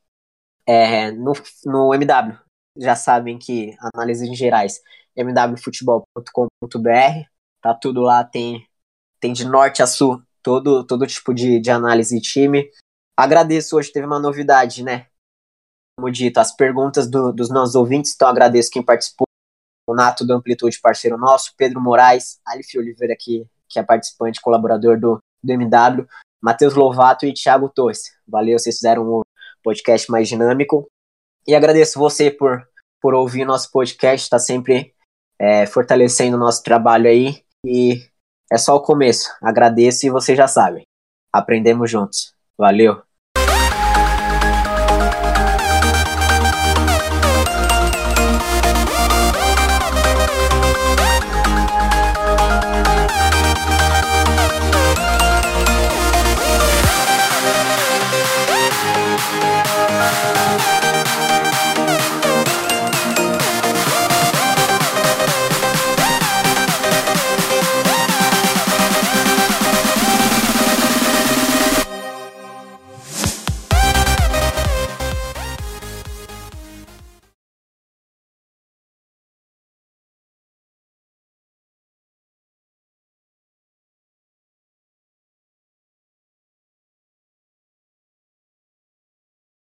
[0.66, 1.32] É, no,
[1.64, 2.38] no MW,
[2.78, 4.80] já sabem que análises em gerais,
[5.16, 7.28] mwfutebol.com.br,
[7.60, 8.66] tá tudo lá, tem,
[9.20, 12.68] tem de norte a sul todo, todo tipo de, de análise de time.
[13.16, 15.06] Agradeço, hoje teve uma novidade, né?
[16.02, 19.24] Como dito, as perguntas do, dos nossos ouvintes, então agradeço quem participou.
[19.88, 24.98] O Nato do Amplitude, parceiro nosso, Pedro Moraes, Alif Oliveira, que, que é participante, colaborador
[24.98, 26.04] do, do MW,
[26.42, 28.00] Matheus Lovato e Thiago Torres.
[28.26, 29.22] Valeu, vocês fizeram um
[29.62, 30.88] podcast mais dinâmico.
[31.46, 32.66] E agradeço você por,
[33.00, 34.92] por ouvir nosso podcast, está sempre
[35.38, 37.44] é, fortalecendo o nosso trabalho aí.
[37.64, 38.04] E
[38.50, 39.30] é só o começo.
[39.40, 40.82] Agradeço e vocês já sabem.
[41.32, 42.34] Aprendemos juntos.
[42.58, 43.11] Valeu!